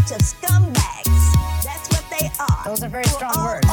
bunch 0.00 0.12
of 0.12 0.26
scumbags. 0.26 1.64
That's 1.64 1.88
what 1.90 2.04
they 2.10 2.30
are. 2.38 2.64
Those 2.64 2.82
are 2.82 2.88
very 2.88 3.04
strong 3.04 3.34
words. 3.36 3.68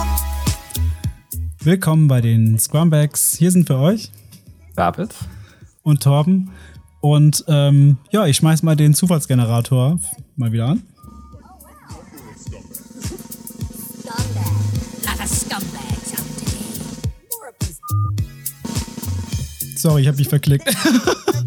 Willkommen 1.60 2.08
bei 2.08 2.22
den 2.22 2.60
Scrumbags. 2.60 3.36
Hier 3.38 3.52
sind 3.52 3.68
für 3.68 3.78
euch 3.78 4.12
David? 4.76 5.14
und 5.84 6.04
Torben. 6.04 6.52
Und 7.00 7.46
ähm, 7.48 7.98
ja, 8.12 8.26
ich 8.26 8.38
schmeiß 8.38 8.64
mal 8.64 8.76
den 8.76 8.94
Zufallsgenerator 8.94 10.00
mal 10.36 10.52
wieder 10.52 10.68
an. 10.68 10.84
Sorry, 19.78 20.02
ich 20.02 20.08
habe 20.08 20.18
mich 20.18 20.28
verklickt. 20.28 20.68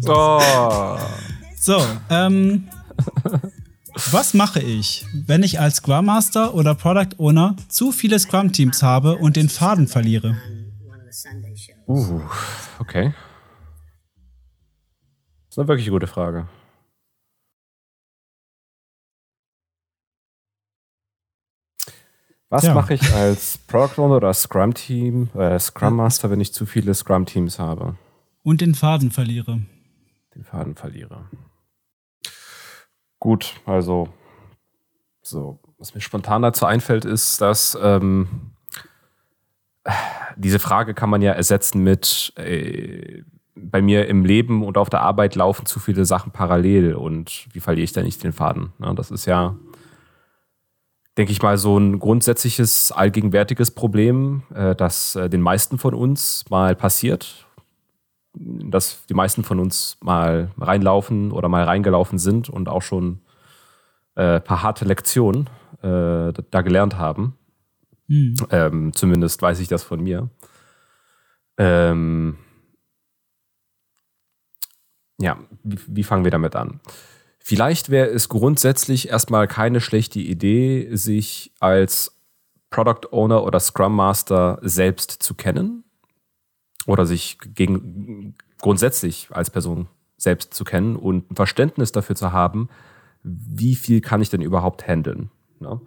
Oh. 0.07 0.97
So, 1.59 1.79
ähm, 2.09 2.67
was 4.11 4.33
mache 4.33 4.59
ich, 4.61 5.05
wenn 5.13 5.43
ich 5.43 5.59
als 5.59 5.77
Scrum 5.77 6.05
Master 6.05 6.53
oder 6.53 6.75
Product 6.75 7.17
Owner 7.17 7.55
zu 7.67 7.91
viele 7.91 8.19
Scrum 8.19 8.51
Teams 8.51 8.83
habe 8.83 9.17
und 9.17 9.35
den 9.35 9.49
Faden 9.49 9.87
verliere? 9.87 10.35
Uh, 11.87 12.21
okay. 12.79 13.13
Das 15.47 15.55
ist 15.55 15.59
eine 15.59 15.67
wirklich 15.67 15.89
gute 15.89 16.07
Frage. 16.07 16.47
Was 22.49 22.63
Ja. 22.63 22.73
mache 22.73 22.95
ich 22.95 23.13
als 23.13 23.57
Product 23.59 23.97
Owner 24.01 24.17
oder 24.17 24.33
Scrum 24.33 24.73
Team, 24.73 25.29
äh, 25.35 25.57
Scrum 25.57 25.95
Master, 25.95 26.29
wenn 26.29 26.41
ich 26.41 26.53
zu 26.53 26.65
viele 26.65 26.93
Scrum 26.93 27.25
Teams 27.25 27.59
habe? 27.59 27.97
Und 28.43 28.59
den 28.59 28.75
Faden 28.75 29.11
verliere. 29.11 29.61
Den 30.35 30.43
Faden 30.43 30.75
verliere. 30.75 31.29
Gut, 33.21 33.53
also 33.67 34.07
so, 35.21 35.59
was 35.77 35.93
mir 35.93 36.01
spontan 36.01 36.41
dazu 36.41 36.65
einfällt, 36.65 37.05
ist, 37.05 37.39
dass 37.39 37.77
ähm, 37.79 38.27
diese 40.35 40.57
Frage 40.57 40.95
kann 40.95 41.11
man 41.11 41.21
ja 41.21 41.31
ersetzen 41.31 41.83
mit 41.83 42.33
äh, 42.35 43.21
bei 43.53 43.79
mir 43.83 44.07
im 44.07 44.25
Leben 44.25 44.63
und 44.63 44.75
auf 44.75 44.89
der 44.89 45.01
Arbeit 45.01 45.35
laufen 45.35 45.67
zu 45.67 45.79
viele 45.79 46.03
Sachen 46.03 46.31
parallel 46.31 46.95
und 46.95 47.45
wie 47.53 47.59
verliere 47.59 47.83
ich 47.83 47.93
da 47.93 48.01
nicht 48.01 48.23
den 48.23 48.33
Faden? 48.33 48.73
Ne? 48.79 48.95
Das 48.95 49.11
ist 49.11 49.27
ja, 49.27 49.55
denke 51.15 51.31
ich 51.31 51.43
mal, 51.43 51.59
so 51.59 51.77
ein 51.77 51.99
grundsätzliches, 51.99 52.91
allgegenwärtiges 52.91 53.69
Problem, 53.69 54.41
äh, 54.51 54.73
das 54.73 55.15
äh, 55.15 55.29
den 55.29 55.41
meisten 55.41 55.77
von 55.77 55.93
uns 55.93 56.43
mal 56.49 56.75
passiert 56.75 57.45
dass 58.33 59.05
die 59.07 59.13
meisten 59.13 59.43
von 59.43 59.59
uns 59.59 59.97
mal 60.01 60.51
reinlaufen 60.57 61.31
oder 61.31 61.49
mal 61.49 61.63
reingelaufen 61.63 62.17
sind 62.17 62.49
und 62.49 62.69
auch 62.69 62.81
schon 62.81 63.21
äh, 64.15 64.35
ein 64.35 64.43
paar 64.43 64.63
harte 64.63 64.85
Lektionen 64.85 65.49
äh, 65.81 66.31
da 66.51 66.61
gelernt 66.61 66.97
haben. 66.97 67.37
Hm. 68.07 68.35
Ähm, 68.49 68.93
zumindest 68.93 69.41
weiß 69.41 69.59
ich 69.59 69.67
das 69.67 69.83
von 69.83 70.01
mir. 70.01 70.29
Ähm, 71.57 72.37
ja, 75.19 75.37
wie, 75.63 75.79
wie 75.87 76.03
fangen 76.03 76.23
wir 76.23 76.31
damit 76.31 76.55
an? 76.55 76.79
Vielleicht 77.39 77.89
wäre 77.89 78.07
es 78.07 78.29
grundsätzlich 78.29 79.09
erstmal 79.09 79.47
keine 79.47 79.81
schlechte 79.81 80.19
Idee, 80.19 80.89
sich 80.95 81.51
als 81.59 82.17
Product 82.69 83.11
Owner 83.11 83.43
oder 83.43 83.59
Scrum 83.59 83.95
Master 83.95 84.59
selbst 84.61 85.11
zu 85.11 85.33
kennen 85.33 85.83
oder 86.87 87.05
sich 87.05 87.37
gegen, 87.53 88.35
grundsätzlich 88.59 89.29
als 89.31 89.49
Person 89.49 89.87
selbst 90.17 90.53
zu 90.53 90.63
kennen 90.63 90.95
und 90.95 91.31
ein 91.31 91.35
Verständnis 91.35 91.91
dafür 91.91 92.15
zu 92.15 92.31
haben, 92.31 92.69
wie 93.23 93.75
viel 93.75 94.01
kann 94.01 94.21
ich 94.21 94.29
denn 94.29 94.41
überhaupt 94.41 94.87
handeln. 94.87 95.31
Ne? 95.59 95.81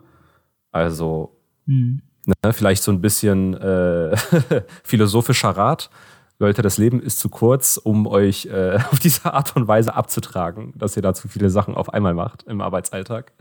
Also 0.73 1.36
Hm. 1.67 2.03
Ne, 2.27 2.53
vielleicht 2.53 2.83
so 2.83 2.91
ein 2.91 3.01
bisschen 3.01 3.55
äh, 3.55 4.17
philosophischer 4.83 5.51
Rat. 5.51 5.91
Leute, 6.39 6.63
das 6.63 6.79
Leben 6.79 7.01
ist 7.01 7.19
zu 7.19 7.29
kurz, 7.29 7.77
um 7.77 8.07
euch 8.07 8.46
äh, 8.46 8.77
auf 8.90 8.98
diese 8.98 9.33
Art 9.33 9.55
und 9.57 9.69
Weise 9.69 9.95
abzutragen, 9.95 10.73
dass 10.77 10.96
ihr 10.96 11.02
da 11.02 11.14
zu 11.14 11.29
viele 11.29 11.51
Sachen 11.51 11.74
auf 11.74 11.92
einmal 11.92 12.14
macht 12.14 12.45
im 12.45 12.61
Arbeitsalltag. 12.61 13.33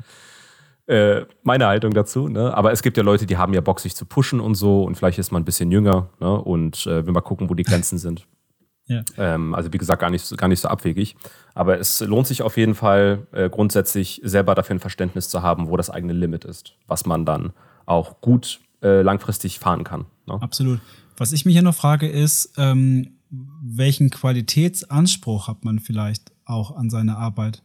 Äh, 0.87 1.25
meine 1.43 1.67
Haltung 1.67 1.93
dazu. 1.93 2.27
Ne? 2.27 2.53
Aber 2.55 2.71
es 2.73 2.81
gibt 2.81 2.97
ja 2.97 3.03
Leute, 3.03 3.25
die 3.25 3.37
haben 3.37 3.53
ja 3.53 3.61
Bock, 3.61 3.79
sich 3.79 3.95
zu 3.95 4.05
pushen 4.05 4.39
und 4.41 4.55
so. 4.55 4.83
Und 4.83 4.95
vielleicht 4.95 5.17
ist 5.17 5.31
man 5.31 5.41
ein 5.41 5.45
bisschen 5.45 5.71
jünger 5.71 6.09
ne? 6.19 6.41
und 6.41 6.85
äh, 6.87 7.05
will 7.05 7.13
mal 7.13 7.21
gucken, 7.21 7.49
wo 7.49 7.53
die 7.53 7.63
Grenzen 7.63 7.97
sind. 7.97 8.27
Ja. 8.85 9.01
Ähm, 9.17 9.55
also 9.55 9.71
wie 9.71 9.77
gesagt, 9.77 10.01
gar 10.01 10.09
nicht, 10.09 10.25
so- 10.25 10.35
gar 10.35 10.49
nicht 10.49 10.59
so 10.59 10.67
abwegig. 10.67 11.15
Aber 11.55 11.79
es 11.79 12.01
lohnt 12.01 12.27
sich 12.27 12.41
auf 12.41 12.57
jeden 12.57 12.75
Fall 12.75 13.25
äh, 13.31 13.49
grundsätzlich 13.49 14.19
selber 14.25 14.55
dafür 14.55 14.75
ein 14.75 14.81
Verständnis 14.81 15.29
zu 15.29 15.41
haben, 15.41 15.69
wo 15.69 15.77
das 15.77 15.89
eigene 15.89 16.11
Limit 16.11 16.43
ist, 16.43 16.73
was 16.85 17.05
man 17.05 17.25
dann 17.25 17.53
auch 17.85 18.19
gut 18.19 18.59
äh, 18.81 19.01
langfristig 19.01 19.57
fahren 19.59 19.85
kann. 19.85 20.03
Ne? 20.27 20.33
Absolut. 20.41 20.81
Was 21.15 21.31
ich 21.31 21.45
mich 21.45 21.53
hier 21.55 21.61
noch 21.61 21.73
frage, 21.73 22.09
ist, 22.09 22.55
ähm, 22.57 23.13
welchen 23.29 24.09
Qualitätsanspruch 24.09 25.47
hat 25.47 25.63
man 25.63 25.79
vielleicht 25.79 26.33
auch 26.43 26.75
an 26.75 26.89
seine 26.89 27.15
Arbeit? 27.17 27.63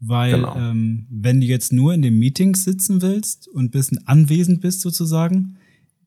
Weil, 0.00 0.32
Genau. 0.32 0.56
ähm, 0.56 1.06
wenn 1.10 1.40
du 1.40 1.46
jetzt 1.46 1.72
nur 1.72 1.92
in 1.92 2.02
den 2.02 2.18
Meetings 2.18 2.62
sitzen 2.64 3.02
willst 3.02 3.48
und 3.48 3.64
ein 3.66 3.70
bisschen 3.70 4.06
anwesend 4.06 4.60
bist 4.60 4.80
sozusagen, 4.80 5.56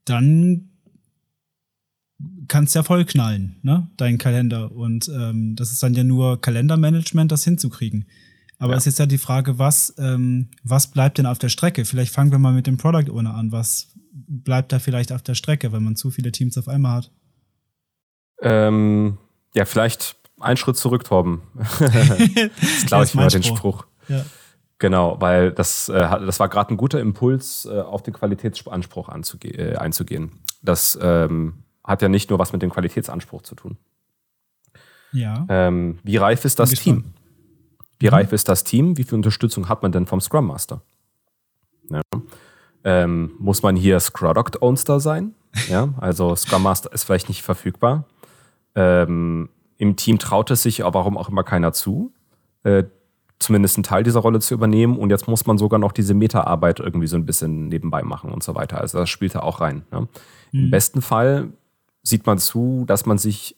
dann 0.06 0.70
kannst 2.48 2.76
ja 2.76 2.84
voll 2.84 3.04
knallen, 3.06 3.58
ne? 3.64 3.90
Dein 3.98 4.18
Kalender. 4.18 4.72
Und 4.72 5.10
ähm, 5.10 5.56
das 5.56 5.72
ist 5.72 5.82
dann 5.84 5.94
ja 5.94 6.04
nur 6.04 6.40
Kalendermanagement, 6.40 7.32
das 7.32 7.44
hinzukriegen. 7.44 8.06
Aber 8.60 8.74
Ja. 8.74 8.78
es 8.78 8.84
ist 8.86 8.94
jetzt 8.94 9.00
ja 9.00 9.06
die 9.08 9.18
Frage, 9.18 9.58
was, 9.58 9.94
ähm, 9.98 10.50
was 10.64 10.92
bleibt 10.92 11.18
denn 11.18 11.26
auf 11.26 11.40
der 11.40 11.50
Strecke? 11.50 11.84
Vielleicht 11.84 12.14
fangen 12.14 12.32
wir 12.32 12.38
mal 12.40 12.54
mit 12.54 12.68
dem 12.68 12.78
Product 12.78 13.12
Owner 13.12 13.34
an. 13.34 13.52
Was 13.52 13.94
bleibt 14.14 14.72
da 14.72 14.80
vielleicht 14.80 15.12
auf 15.12 15.22
der 15.24 15.36
Strecke, 15.36 15.72
wenn 15.72 15.84
man 15.84 15.96
zu 15.96 16.12
viele 16.12 16.32
Teams 16.32 16.58
auf 16.58 16.68
einmal 16.68 16.98
hat? 16.98 17.12
Ähm, 18.42 19.18
ja, 19.56 19.66
vielleicht 19.66 20.16
einen 20.42 20.58
Schritt 20.58 20.78
zurück, 20.78 21.04
Torben. 21.04 21.42
das 21.56 22.86
glaube 22.88 23.06
ich 23.06 23.14
mal 23.14 23.28
den 23.30 23.44
Spruch. 23.44 23.86
Ja. 24.08 24.26
Genau, 24.80 25.22
weil 25.22 25.52
das, 25.52 25.90
äh, 25.90 25.94
das 26.00 26.40
war 26.40 26.50
gerade 26.50 26.74
ein 26.74 26.78
guter 26.78 27.00
Impuls, 27.00 27.66
äh, 27.66 27.82
auf 27.82 28.02
den 28.02 28.14
Qualitätsanspruch 28.14 29.10
äh, 29.10 29.76
einzugehen. 29.76 30.32
Das 30.64 30.98
ähm, 31.02 31.64
hat 31.84 32.02
ja 32.02 32.10
nicht 32.10 32.30
nur 32.30 32.40
was 32.40 32.52
mit 32.52 32.62
dem 32.62 32.72
Qualitätsanspruch 32.72 33.44
zu 33.44 33.56
tun. 33.56 33.78
Ja. 35.12 35.46
Ähm, 35.50 36.00
wie 36.04 36.18
reif 36.18 36.46
ist 36.46 36.60
das 36.60 36.72
Team? 36.72 37.14
Wie 38.00 38.08
Mhm. 38.08 38.14
reif 38.14 38.34
ist 38.34 38.50
das 38.50 38.64
Team? 38.64 38.98
Wie 38.98 39.04
viel 39.04 39.16
Unterstützung 39.16 39.70
hat 39.70 39.84
man 39.84 39.92
denn 39.92 40.08
vom 40.08 40.20
Scrum 40.20 40.48
Master? 40.48 40.82
Ja. 41.90 42.02
Ähm, 42.84 43.34
muss 43.38 43.62
man 43.62 43.76
hier 43.76 44.00
Scrudoct 44.00 44.62
Owner 44.62 45.00
sein? 45.00 45.36
Ja, 45.70 45.90
also 45.98 46.36
Scrum 46.36 46.64
Master 46.64 46.92
ist 46.92 47.04
vielleicht 47.04 47.30
nicht 47.30 47.44
verfügbar. 47.44 48.06
Ähm, 48.74 49.50
Im 49.82 49.96
Team 49.96 50.20
traut 50.20 50.52
es 50.52 50.62
sich 50.62 50.86
aber 50.86 51.00
warum 51.00 51.18
auch 51.18 51.28
immer 51.28 51.44
keiner 51.44 51.74
zu, 51.74 52.14
äh, 52.62 52.84
zumindest 53.40 53.78
einen 53.78 53.84
Teil 53.84 54.04
dieser 54.04 54.20
Rolle 54.20 54.40
zu 54.40 54.54
übernehmen. 54.54 54.96
Und 54.96 55.10
jetzt 55.10 55.28
muss 55.28 55.48
man 55.48 55.58
sogar 55.58 55.80
noch 55.80 55.92
diese 55.92 56.14
Meta-Arbeit 56.14 56.80
irgendwie 56.80 57.08
so 57.08 57.16
ein 57.16 57.26
bisschen 57.26 57.68
nebenbei 57.68 58.04
machen 58.04 58.32
und 58.32 58.44
so 58.44 58.54
weiter. 58.54 58.80
Also 58.80 59.00
das 59.00 59.10
spielt 59.10 59.34
da 59.34 59.40
auch 59.40 59.60
rein. 59.60 59.82
Ne? 59.92 60.08
Im 60.52 60.70
besten 60.70 61.02
Fall 61.02 61.50
sieht 62.04 62.28
man 62.28 62.38
zu, 62.38 62.84
dass 62.86 63.08
man 63.08 63.18
sich 63.18 63.56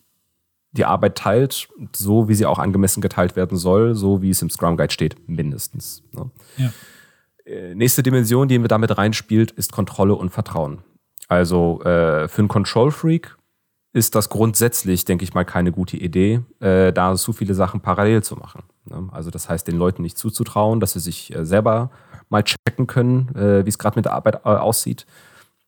die 0.72 0.86
Arbeit 0.86 1.18
teilt, 1.18 1.68
so 1.94 2.30
wie 2.30 2.36
sie 2.36 2.46
auch 2.46 2.58
angemessen 2.58 3.02
geteilt 3.02 3.36
werden 3.36 3.58
soll, 3.58 3.94
so 3.94 4.22
wie 4.22 4.30
es 4.30 4.42
im 4.42 4.50
Scrum 4.50 4.78
Guide 4.78 4.94
steht, 4.94 5.28
mindestens. 5.28 6.04
Ne? 6.14 6.32
Ja. 6.56 6.72
Äh, 7.44 7.76
Nächste 7.76 8.02
Dimension, 8.02 8.48
die 8.48 8.60
mit 8.60 8.72
damit 8.72 8.98
reinspielt, 8.98 9.52
ist 9.52 9.74
Kontrolle 9.74 10.16
und 10.16 10.30
Vertrauen. 10.30 10.84
Also 11.28 11.82
äh, 11.82 12.30
für 12.30 12.40
einen 12.40 12.48
Control 12.48 12.92
Freak 12.92 13.38
ist 13.94 14.16
das 14.16 14.30
grundsätzlich, 14.30 15.06
denke 15.06 15.24
ich 15.24 15.36
mal, 15.36 15.46
keine 15.46 15.72
gute 15.72 15.98
Idee, 15.98 16.42
äh, 16.60 16.92
da 16.92 17.16
so 17.16 17.32
viele 17.32 17.54
Sachen 17.54 17.80
parallel 17.80 18.24
zu 18.24 18.36
machen. 18.36 18.64
Ne? 18.86 19.08
Also 19.12 19.30
das 19.30 19.48
heißt, 19.50 19.68
den 19.68 19.78
Leuten 19.78 20.02
nicht 20.02 20.18
zuzutrauen, 20.18 20.80
dass 20.80 20.94
sie 20.94 21.00
sich 21.00 21.34
äh, 21.34 21.46
selber 21.46 21.92
mal 22.30 22.44
checken 22.44 22.88
können, 22.88 23.34
äh, 23.36 23.66
wie 23.66 23.70
es 23.70 23.78
gerade 23.78 23.98
mit 23.98 24.06
der 24.06 24.14
Arbeit 24.14 24.42
äh, 24.46 24.50
aussieht, 24.50 25.06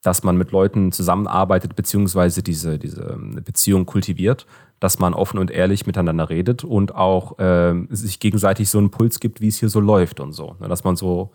dass 0.02 0.24
man 0.24 0.38
mit 0.38 0.52
Leuten 0.52 0.92
zusammenarbeitet, 0.92 1.76
beziehungsweise 1.76 2.42
diese, 2.42 2.80
diese 2.80 3.04
ähm, 3.14 3.42
Beziehung 3.46 3.86
kultiviert, 3.86 4.48
dass 4.80 4.98
man 4.98 5.14
offen 5.14 5.38
und 5.38 5.52
ehrlich 5.52 5.86
miteinander 5.86 6.30
redet 6.30 6.64
und 6.64 6.96
auch 6.96 7.36
ähm, 7.38 7.88
sich 7.92 8.20
gegenseitig 8.20 8.70
so 8.70 8.80
einen 8.80 8.90
Puls 8.90 9.20
gibt, 9.20 9.40
wie 9.40 9.48
es 9.48 9.60
hier 9.60 9.70
so 9.70 9.80
läuft 9.80 10.20
und 10.20 10.34
so. 10.34 10.56
Ne? 10.60 10.68
Dass 10.68 10.84
man 10.84 10.96
so 10.96 11.32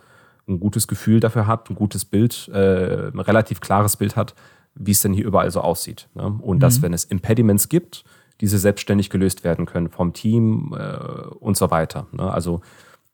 ein 0.49 0.59
gutes 0.59 0.89
Gefühl 0.89 1.21
dafür 1.21 1.47
hat, 1.47 1.71
ein 1.71 1.77
gutes 1.77 2.05
Bild, 2.05 2.49
äh, 2.53 3.09
ein 3.09 3.21
relativ 3.21 3.61
klares 3.61 3.97
Bild 3.97 4.17
hat, 4.17 4.35
wie 4.75 4.93
es 4.93 5.01
denn 5.01 5.13
hier 5.13 5.27
überall 5.27 5.51
so 5.51 5.61
aussieht. 5.61 6.09
Ne? 6.15 6.39
Und 6.41 6.61
dass, 6.61 6.83
wenn 6.83 6.93
es 6.93 7.05
Impediments 7.05 7.69
gibt, 7.69 8.05
diese 8.41 8.59
selbstständig 8.59 9.11
gelöst 9.11 9.45
werden 9.45 9.67
können 9.67 9.89
vom 9.91 10.13
Team 10.13 10.75
äh, 10.79 10.97
und 11.41 11.57
so 11.57 11.71
weiter. 11.71 12.07
Ne? 12.13 12.31
Also 12.33 12.63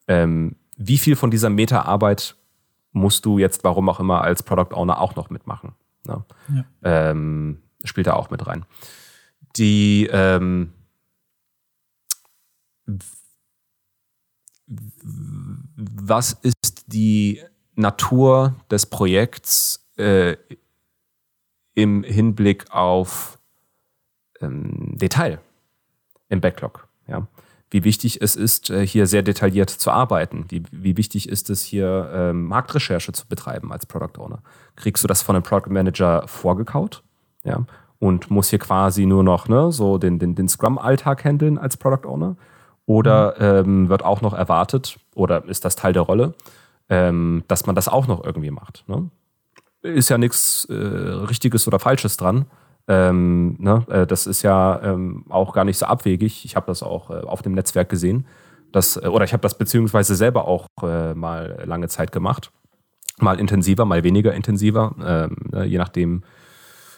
ähm, 0.07 0.57
wie 0.77 0.99
viel 0.99 1.17
von 1.17 1.31
dieser 1.31 1.51
Meta-Arbeit 1.51 2.37
musst 2.93 3.27
du 3.27 3.39
jetzt, 3.39 3.65
warum 3.65 3.89
auch 3.89 4.01
immer, 4.01 4.23
als 4.23 4.43
Product 4.43 4.75
Owner 4.75 5.01
auch 5.01 5.17
noch 5.17 5.31
mitmachen? 5.31 5.73
Ne? 6.07 6.25
Ja. 6.55 6.65
Ähm, 6.83 7.59
spielt 7.83 8.07
da 8.07 8.15
auch 8.15 8.31
mit 8.31 8.47
rein. 8.47 8.65
Die 9.57 10.09
ähm, 10.13 10.73
was 14.67 16.33
ist 16.33 16.85
die 16.87 17.41
Natur 17.75 18.55
des 18.71 18.87
Projekts 18.87 19.89
äh, 19.97 20.37
im 21.77 22.03
Hinblick 22.03 22.65
auf 22.73 23.39
ähm, 24.41 24.97
Detail 24.97 25.39
im 26.29 26.41
Backlog. 26.41 26.89
Ja? 27.07 27.29
Wie 27.71 27.85
wichtig 27.85 28.23
es 28.23 28.35
ist, 28.35 28.71
äh, 28.71 28.85
hier 28.85 29.07
sehr 29.07 29.23
detailliert 29.23 29.71
zu 29.71 29.91
arbeiten. 29.91 30.47
Wie, 30.49 30.63
wie 30.73 30.97
wichtig 30.97 31.29
ist 31.29 31.51
es, 31.51 31.63
hier 31.63 32.11
ähm, 32.13 32.47
Marktrecherche 32.47 33.13
zu 33.13 33.29
betreiben 33.29 33.73
als 33.73 33.87
Product 33.87 34.19
Owner. 34.19 34.43
Kriegst 34.75 35.05
du 35.05 35.09
das 35.09 35.23
von 35.23 35.37
einem 35.37 35.43
Product 35.43 35.71
Manager 35.71 36.27
vorgekaut? 36.27 37.03
Ja? 37.45 37.65
Und 37.99 38.31
muss 38.31 38.51
hier 38.51 38.59
quasi 38.59 39.05
nur 39.07 39.23
noch 39.23 39.47
ne, 39.49 39.71
so 39.71 39.99
den, 39.99 40.19
den, 40.19 40.35
den 40.35 40.49
Scrum-Alltag 40.49 41.25
handeln 41.25 41.59
als 41.59 41.77
Product 41.77 42.09
Owner? 42.09 42.37
Oder 42.87 43.35
mhm. 43.63 43.71
ähm, 43.71 43.89
wird 43.91 44.03
auch 44.03 44.23
noch 44.23 44.33
erwartet, 44.33 44.99
oder 45.15 45.45
ist 45.45 45.65
das 45.65 45.77
Teil 45.77 45.93
der 45.93 46.03
Rolle, 46.03 46.35
ähm, 46.89 47.45
dass 47.49 47.67
man 47.67 47.75
das 47.75 47.89
auch 47.89 48.07
noch 48.07 48.25
irgendwie 48.25 48.51
macht? 48.51 48.85
Ne? 48.87 49.11
Ist 49.83 50.09
ja 50.09 50.19
nichts 50.19 50.67
äh, 50.71 50.75
Richtiges 50.75 51.67
oder 51.67 51.79
Falsches 51.79 52.17
dran. 52.17 52.47
Ähm, 52.89 53.57
ne? 53.59 53.85
äh, 53.89 54.07
das 54.07 54.27
ist 54.27 54.43
ja 54.43 54.81
ähm, 54.83 55.25
auch 55.29 55.53
gar 55.53 55.65
nicht 55.65 55.79
so 55.79 55.87
abwegig. 55.87 56.45
Ich 56.45 56.57
habe 56.57 56.67
das 56.67 56.83
auch 56.83 57.11
äh, 57.11 57.21
auf 57.21 57.43
dem 57.43 57.53
Netzwerk 57.53 57.89
gesehen. 57.89 58.27
Das, 58.73 58.97
äh, 58.97 59.09
oder 59.09 59.25
ich 59.25 59.33
habe 59.33 59.41
das 59.41 59.59
beziehungsweise 59.59 60.15
selber 60.15 60.47
auch 60.47 60.69
äh, 60.83 61.15
mal 61.15 61.63
lange 61.65 61.89
Zeit 61.89 62.13
gemacht. 62.13 62.53
Mal 63.19 63.41
intensiver, 63.41 63.85
mal 63.85 64.05
weniger 64.05 64.35
intensiver, 64.35 64.95
ähm, 65.05 65.37
ne? 65.51 65.65
je 65.65 65.79
nachdem, 65.79 66.23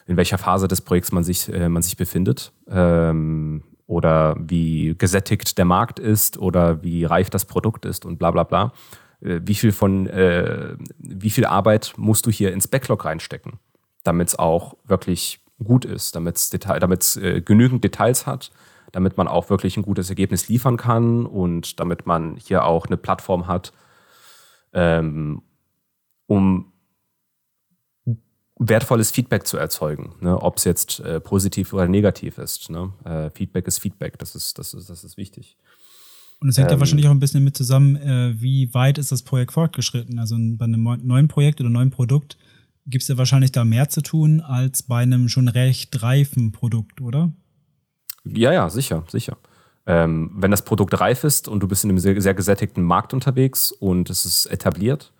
in 0.07 0.17
welcher 0.17 0.37
Phase 0.37 0.67
des 0.67 0.81
Projekts 0.81 1.13
man 1.13 1.23
sich, 1.23 1.53
äh, 1.53 1.69
man 1.69 1.83
sich 1.83 1.97
befindet. 1.97 2.53
Ähm, 2.69 3.63
oder 3.87 4.37
wie 4.39 4.95
gesättigt 4.99 5.57
der 5.57 5.65
Markt 5.65 5.99
ist 5.99 6.39
oder 6.39 6.83
wie 6.83 7.05
reif 7.05 7.31
das 7.31 7.47
Produkt 7.47 7.87
ist 7.87 8.05
und 8.05 8.19
bla 8.19 8.31
bla 8.31 8.43
bla. 8.43 8.73
Wie 9.20 9.55
viel 9.55 9.73
von, 9.73 10.06
wie 10.99 11.31
viel 11.31 11.44
Arbeit 11.44 11.94
musst 11.97 12.26
du 12.26 12.31
hier 12.31 12.53
ins 12.53 12.69
Backlog 12.69 13.05
reinstecken, 13.05 13.59
damit 14.05 14.29
es 14.29 14.38
auch 14.38 14.76
wirklich 14.85 15.41
gut 15.62 15.85
ist, 15.85 16.15
damit 16.15 16.37
es 16.37 17.17
äh, 17.17 17.41
genügend 17.41 17.82
Details 17.85 18.26
hat, 18.26 18.50
damit 18.93 19.17
man 19.17 19.29
auch 19.29 19.50
wirklich 19.50 19.76
ein 19.76 19.82
gutes 19.82 20.09
Ergebnis 20.09 20.49
liefern 20.49 20.76
kann 20.76 21.26
und 21.26 21.81
damit 21.81 22.06
man 22.06 22.37
hier 22.37 22.65
auch 22.65 22.87
eine 22.87 22.97
Plattform 22.97 23.47
hat, 23.47 23.73
ähm, 24.73 25.43
um 26.26 26.73
wertvolles 28.61 29.12
Feedback 29.12 29.47
zu 29.47 29.56
erzeugen, 29.56 30.17
ne? 30.20 30.41
ob 30.41 30.56
es 30.56 30.65
jetzt 30.65 31.00
äh, 31.00 31.20
positiv 31.20 31.73
oder 31.73 31.87
negativ 31.87 32.38
ist. 32.38 32.70
Ne? 32.70 32.93
Äh, 33.05 33.31
Feedback 33.31 33.67
ist 33.69 33.79
Feedback, 33.79 34.19
das 34.19 34.35
ist, 34.35 34.59
das 34.59 34.75
ist, 34.75 34.91
das 34.91 35.05
ist 35.05 35.17
wichtig. 35.17 35.56
Und 36.40 36.49
es 36.49 36.56
hängt 36.56 36.70
ähm, 36.70 36.76
ja 36.76 36.81
wahrscheinlich 36.81 37.06
auch 37.08 37.12
ein 37.12 37.20
bisschen 37.20 37.43
mit 37.43 37.56
zusammen, 37.56 37.96
äh, 37.96 38.40
wie 38.40 38.73
weit 38.75 38.99
ist 38.99 39.11
das 39.11 39.23
Projekt 39.23 39.52
fortgeschritten. 39.52 40.19
Also 40.19 40.37
bei 40.38 40.67
einem 40.67 40.82
neuen 41.02 41.29
Projekt 41.29 41.61
oder 41.61 41.70
neuen 41.70 41.90
Produkt 41.90 42.37
gibt 42.87 43.02
es 43.02 43.08
ja 43.08 43.19
wahrscheinlich 43.19 43.52
da 43.52 43.64
mehr 43.64 43.88
zu 43.88 44.02
tun 44.02 44.40
als 44.40 44.82
bei 44.82 45.02
einem 45.02 45.29
schon 45.29 45.49
recht 45.49 46.02
reifen 46.02 46.52
Produkt, 46.52 47.00
oder? 47.00 47.32
Ja, 48.25 48.52
ja, 48.52 48.70
sicher, 48.70 49.05
sicher. 49.08 49.37
Ähm, 49.87 50.31
wenn 50.35 50.50
das 50.50 50.62
Produkt 50.62 51.00
reif 51.00 51.25
ist 51.25 51.49
und 51.49 51.61
du 51.61 51.69
bist 51.69 51.85
in 51.85 51.90
einem 51.90 51.99
sehr, 51.99 52.20
sehr 52.20 52.35
gesättigten 52.35 52.82
Markt 52.82 53.14
unterwegs 53.14 53.73
und 53.73 54.11
es 54.11 54.25
ist 54.25 54.46
etabliert, 54.46 55.12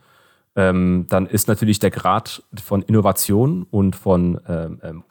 ähm, 0.57 1.07
dann 1.09 1.27
ist 1.27 1.49
natürlich 1.49 1.79
der 1.79 1.91
Grad 1.91 2.43
von 2.63 2.83
Innovation 2.83 3.67
und 3.71 3.97
von 3.97 4.41
ähm, 4.47 4.81
ähm 4.83 5.05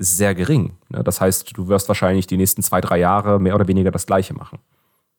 Sehr 0.00 0.34
gering. 0.34 0.76
Ne? 0.88 1.02
Das 1.02 1.20
heißt, 1.20 1.56
du 1.56 1.68
wirst 1.68 1.88
wahrscheinlich 1.88 2.28
die 2.28 2.36
nächsten 2.36 2.62
zwei, 2.62 2.80
drei 2.80 2.98
Jahre 2.98 3.40
mehr 3.40 3.56
oder 3.56 3.66
weniger 3.66 3.90
das 3.90 4.06
Gleiche 4.06 4.32
machen. 4.32 4.60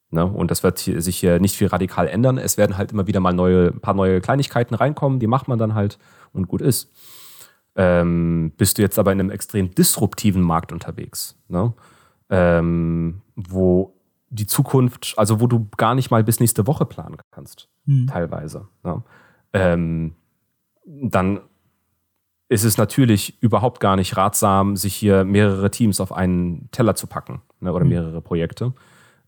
Ne? 0.09 0.25
Und 0.25 0.49
das 0.51 0.63
wird 0.63 0.79
sich 0.79 1.17
hier 1.17 1.39
nicht 1.39 1.55
viel 1.55 1.67
radikal 1.67 2.07
ändern. 2.07 2.37
Es 2.37 2.57
werden 2.57 2.77
halt 2.77 2.93
immer 2.93 3.05
wieder 3.05 3.19
mal 3.19 3.33
neue, 3.33 3.67
ein 3.67 3.81
paar 3.81 3.93
neue 3.93 4.21
Kleinigkeiten 4.21 4.73
reinkommen, 4.73 5.19
die 5.19 5.27
macht 5.27 5.47
man 5.49 5.59
dann 5.59 5.75
halt 5.75 5.99
und 6.31 6.47
gut 6.47 6.61
ist. 6.61 6.91
Ähm, 7.75 8.53
bist 8.57 8.77
du 8.77 8.81
jetzt 8.81 8.97
aber 8.97 9.11
in 9.11 9.19
einem 9.19 9.29
extrem 9.29 9.75
disruptiven 9.75 10.41
Markt 10.41 10.71
unterwegs, 10.71 11.37
ne? 11.49 11.73
ähm, 12.29 13.21
wo 13.35 13.93
die 14.29 14.47
Zukunft, 14.47 15.13
also 15.17 15.39
wo 15.39 15.47
du 15.47 15.67
gar 15.77 15.95
nicht 15.95 16.09
mal 16.09 16.23
bis 16.23 16.39
nächste 16.39 16.67
Woche 16.67 16.85
planen 16.85 17.17
kannst, 17.31 17.67
hm. 17.85 18.07
teilweise. 18.07 18.67
Ne? 18.83 19.03
Ähm, 19.53 20.15
dann 20.85 21.41
ist 22.49 22.63
es 22.63 22.77
natürlich 22.77 23.41
überhaupt 23.41 23.79
gar 23.79 23.95
nicht 23.95 24.17
ratsam, 24.17 24.75
sich 24.75 24.95
hier 24.95 25.23
mehrere 25.23 25.71
Teams 25.71 26.01
auf 26.01 26.11
einen 26.11 26.69
Teller 26.71 26.95
zu 26.95 27.07
packen 27.07 27.41
ne, 27.61 27.71
oder 27.71 27.83
hm. 27.83 27.89
mehrere 27.89 28.21
Projekte 28.21 28.73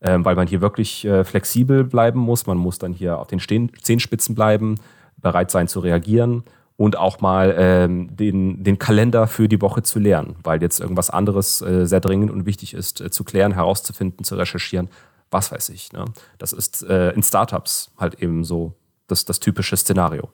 ähm, 0.02 0.24
weil 0.24 0.34
man 0.34 0.46
hier 0.46 0.60
wirklich 0.60 1.04
äh, 1.04 1.24
flexibel 1.24 1.84
bleiben 1.84 2.20
muss. 2.20 2.46
Man 2.46 2.58
muss 2.58 2.78
dann 2.78 2.92
hier 2.92 3.18
auf 3.18 3.28
den 3.28 3.40
Zehenspitzen 3.40 4.34
bleiben, 4.34 4.76
bereit 5.16 5.50
sein 5.50 5.68
zu 5.68 5.80
reagieren 5.80 6.42
und 6.76 6.98
auch 6.98 7.20
mal 7.20 7.54
ähm, 7.56 8.14
den, 8.16 8.64
den 8.64 8.78
Kalender 8.78 9.26
für 9.26 9.48
die 9.48 9.60
Woche 9.60 9.82
zu 9.82 10.00
lernen, 10.00 10.36
weil 10.42 10.60
jetzt 10.60 10.80
irgendwas 10.80 11.10
anderes 11.10 11.62
äh, 11.62 11.86
sehr 11.86 12.00
dringend 12.00 12.30
und 12.30 12.46
wichtig 12.46 12.74
ist, 12.74 13.00
äh, 13.00 13.10
zu 13.10 13.24
klären, 13.24 13.52
herauszufinden, 13.52 14.24
zu 14.24 14.34
recherchieren. 14.34 14.88
Was 15.30 15.52
weiß 15.52 15.68
ich. 15.68 15.92
Ne? 15.92 16.04
Das 16.38 16.52
ist 16.52 16.82
äh, 16.82 17.10
in 17.10 17.22
Startups 17.22 17.92
halt 17.96 18.20
eben 18.20 18.44
so 18.44 18.74
das, 19.06 19.24
das 19.24 19.40
typische 19.40 19.76
Szenario. 19.76 20.30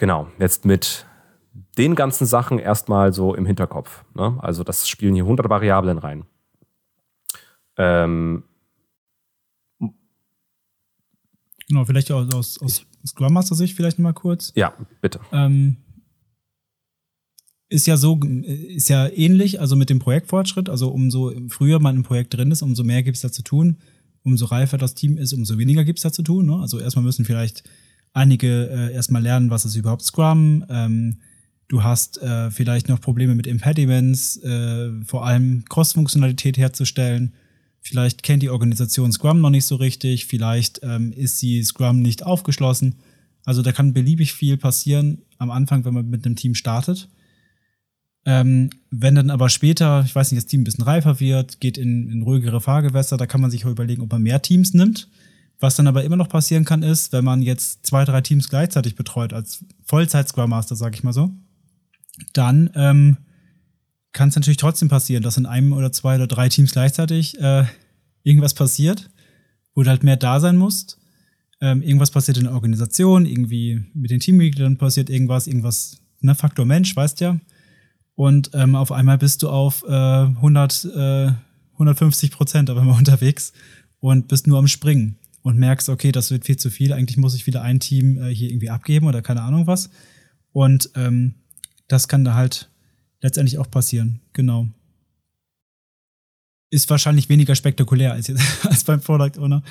Genau, 0.00 0.28
jetzt 0.38 0.64
mit 0.64 1.04
den 1.76 1.94
ganzen 1.94 2.26
Sachen 2.26 2.58
erstmal 2.58 3.12
so 3.12 3.34
im 3.34 3.44
Hinterkopf. 3.44 4.02
Ne? 4.14 4.38
Also 4.40 4.64
das 4.64 4.88
spielen 4.88 5.12
hier 5.12 5.24
100 5.24 5.50
Variablen 5.50 5.98
rein. 5.98 6.24
Ähm, 7.76 8.44
genau, 11.68 11.84
vielleicht 11.84 12.10
aus, 12.12 12.32
aus, 12.32 12.62
aus 12.62 12.86
Scrum 13.04 13.34
Master 13.34 13.54
Sicht 13.54 13.76
vielleicht 13.76 13.98
mal 13.98 14.14
kurz. 14.14 14.52
Ja, 14.54 14.72
bitte. 15.02 15.20
Ähm, 15.32 15.76
ist 17.68 17.86
ja 17.86 17.98
so, 17.98 18.18
ist 18.22 18.88
ja 18.88 19.06
ähnlich, 19.06 19.60
also 19.60 19.76
mit 19.76 19.90
dem 19.90 19.98
Projektfortschritt. 19.98 20.70
Also 20.70 20.88
umso 20.88 21.30
früher 21.50 21.78
man 21.78 21.96
im 21.96 22.04
Projekt 22.04 22.32
drin 22.32 22.50
ist, 22.50 22.62
umso 22.62 22.84
mehr 22.84 23.02
gibt 23.02 23.16
es 23.16 23.22
da 23.22 23.30
zu 23.30 23.42
tun. 23.42 23.76
Umso 24.22 24.46
reifer 24.46 24.78
das 24.78 24.94
Team 24.94 25.18
ist, 25.18 25.34
umso 25.34 25.58
weniger 25.58 25.84
gibt 25.84 25.98
es 25.98 26.04
da 26.04 26.10
zu 26.10 26.22
tun. 26.22 26.46
Ne? 26.46 26.56
Also 26.56 26.78
erstmal 26.78 27.04
müssen 27.04 27.26
vielleicht 27.26 27.64
einige 28.12 28.68
äh, 28.70 28.92
erstmal 28.92 29.22
lernen, 29.22 29.50
was 29.50 29.64
ist 29.64 29.76
überhaupt 29.76 30.02
Scrum. 30.02 30.64
Ähm, 30.68 31.18
du 31.68 31.82
hast 31.82 32.20
äh, 32.22 32.50
vielleicht 32.50 32.88
noch 32.88 33.00
Probleme 33.00 33.34
mit 33.34 33.46
Impediments, 33.46 34.36
äh, 34.38 34.90
vor 35.04 35.26
allem 35.26 35.64
Cross-Funktionalität 35.68 36.58
herzustellen. 36.58 37.34
Vielleicht 37.80 38.22
kennt 38.22 38.42
die 38.42 38.50
Organisation 38.50 39.12
Scrum 39.12 39.40
noch 39.40 39.50
nicht 39.50 39.64
so 39.64 39.76
richtig, 39.76 40.26
vielleicht 40.26 40.80
ähm, 40.82 41.12
ist 41.12 41.38
sie 41.38 41.62
Scrum 41.62 42.02
nicht 42.02 42.24
aufgeschlossen. 42.24 42.96
Also 43.44 43.62
da 43.62 43.72
kann 43.72 43.94
beliebig 43.94 44.34
viel 44.34 44.58
passieren 44.58 45.22
am 45.38 45.50
Anfang, 45.50 45.84
wenn 45.84 45.94
man 45.94 46.10
mit 46.10 46.26
einem 46.26 46.36
Team 46.36 46.54
startet. 46.54 47.08
Ähm, 48.26 48.68
wenn 48.90 49.14
dann 49.14 49.30
aber 49.30 49.48
später, 49.48 50.04
ich 50.04 50.14
weiß 50.14 50.30
nicht, 50.30 50.44
das 50.44 50.50
Team 50.50 50.60
ein 50.60 50.64
bisschen 50.64 50.84
reifer 50.84 51.20
wird, 51.20 51.58
geht 51.60 51.78
in, 51.78 52.10
in 52.10 52.22
ruhigere 52.22 52.60
Fahrgewässer, 52.60 53.16
da 53.16 53.26
kann 53.26 53.40
man 53.40 53.50
sich 53.50 53.64
auch 53.64 53.70
überlegen, 53.70 54.02
ob 54.02 54.12
man 54.12 54.22
mehr 54.22 54.42
Teams 54.42 54.74
nimmt. 54.74 55.08
Was 55.60 55.76
dann 55.76 55.86
aber 55.86 56.02
immer 56.04 56.16
noch 56.16 56.30
passieren 56.30 56.64
kann, 56.64 56.82
ist, 56.82 57.12
wenn 57.12 57.24
man 57.24 57.42
jetzt 57.42 57.86
zwei, 57.86 58.06
drei 58.06 58.22
Teams 58.22 58.48
gleichzeitig 58.48 58.96
betreut, 58.96 59.34
als 59.34 59.64
Vollzeit-Scrum 59.84 60.48
Master, 60.48 60.74
sag 60.74 60.94
ich 60.94 61.04
mal 61.04 61.12
so, 61.12 61.30
dann 62.32 62.70
ähm, 62.74 63.18
kann 64.12 64.30
es 64.30 64.36
natürlich 64.36 64.56
trotzdem 64.56 64.88
passieren, 64.88 65.22
dass 65.22 65.36
in 65.36 65.44
einem 65.44 65.72
oder 65.72 65.92
zwei 65.92 66.16
oder 66.16 66.26
drei 66.26 66.48
Teams 66.48 66.72
gleichzeitig 66.72 67.38
äh, 67.40 67.64
irgendwas 68.22 68.54
passiert, 68.54 69.10
wo 69.74 69.82
du 69.82 69.90
halt 69.90 70.02
mehr 70.02 70.16
da 70.16 70.40
sein 70.40 70.56
musst. 70.56 70.98
Ähm, 71.60 71.82
irgendwas 71.82 72.10
passiert 72.10 72.38
in 72.38 72.44
der 72.44 72.54
Organisation, 72.54 73.26
irgendwie 73.26 73.84
mit 73.92 74.10
den 74.10 74.20
Teammitgliedern 74.20 74.78
passiert 74.78 75.10
irgendwas, 75.10 75.46
irgendwas, 75.46 75.98
ne, 76.20 76.34
Faktor 76.34 76.64
Mensch, 76.64 76.96
weißt 76.96 77.20
ja. 77.20 77.38
Und 78.14 78.50
ähm, 78.54 78.74
auf 78.74 78.92
einmal 78.92 79.18
bist 79.18 79.42
du 79.42 79.50
auf 79.50 79.84
äh, 79.86 79.92
100, 79.92 80.84
äh, 80.86 81.32
150 81.74 82.30
Prozent 82.30 82.70
auf 82.70 82.78
einmal 82.78 82.98
unterwegs 82.98 83.52
und 83.98 84.28
bist 84.28 84.46
nur 84.46 84.58
am 84.58 84.66
Springen 84.66 85.19
und 85.42 85.58
merkst, 85.58 85.88
okay, 85.88 86.12
das 86.12 86.30
wird 86.30 86.44
viel 86.44 86.56
zu 86.56 86.70
viel, 86.70 86.92
eigentlich 86.92 87.16
muss 87.16 87.34
ich 87.34 87.46
wieder 87.46 87.62
ein 87.62 87.80
Team 87.80 88.22
äh, 88.22 88.34
hier 88.34 88.50
irgendwie 88.50 88.70
abgeben 88.70 89.06
oder 89.06 89.22
keine 89.22 89.42
Ahnung 89.42 89.66
was. 89.66 89.90
Und 90.52 90.90
ähm, 90.94 91.34
das 91.88 92.08
kann 92.08 92.24
da 92.24 92.34
halt 92.34 92.70
letztendlich 93.20 93.58
auch 93.58 93.70
passieren. 93.70 94.20
Genau. 94.32 94.68
Ist 96.70 96.88
wahrscheinlich 96.88 97.28
weniger 97.28 97.54
spektakulär 97.54 98.12
als, 98.12 98.28
jetzt, 98.28 98.42
als 98.66 98.84
beim 98.84 99.00
Product 99.00 99.38
Owner. 99.38 99.62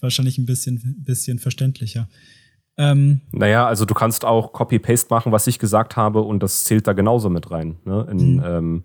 Wahrscheinlich 0.00 0.38
ein 0.38 0.46
bisschen, 0.46 1.02
bisschen 1.04 1.38
verständlicher. 1.38 2.08
Ähm, 2.78 3.22
naja, 3.32 3.66
also 3.66 3.84
du 3.84 3.94
kannst 3.94 4.24
auch 4.24 4.52
Copy-Paste 4.52 5.08
machen, 5.10 5.32
was 5.32 5.46
ich 5.46 5.58
gesagt 5.58 5.96
habe, 5.96 6.20
und 6.20 6.42
das 6.42 6.64
zählt 6.64 6.86
da 6.86 6.92
genauso 6.92 7.30
mit 7.30 7.50
rein. 7.50 7.76
Ne? 7.84 8.06
In, 8.10 8.34
mhm. 8.34 8.42
ähm, 8.44 8.84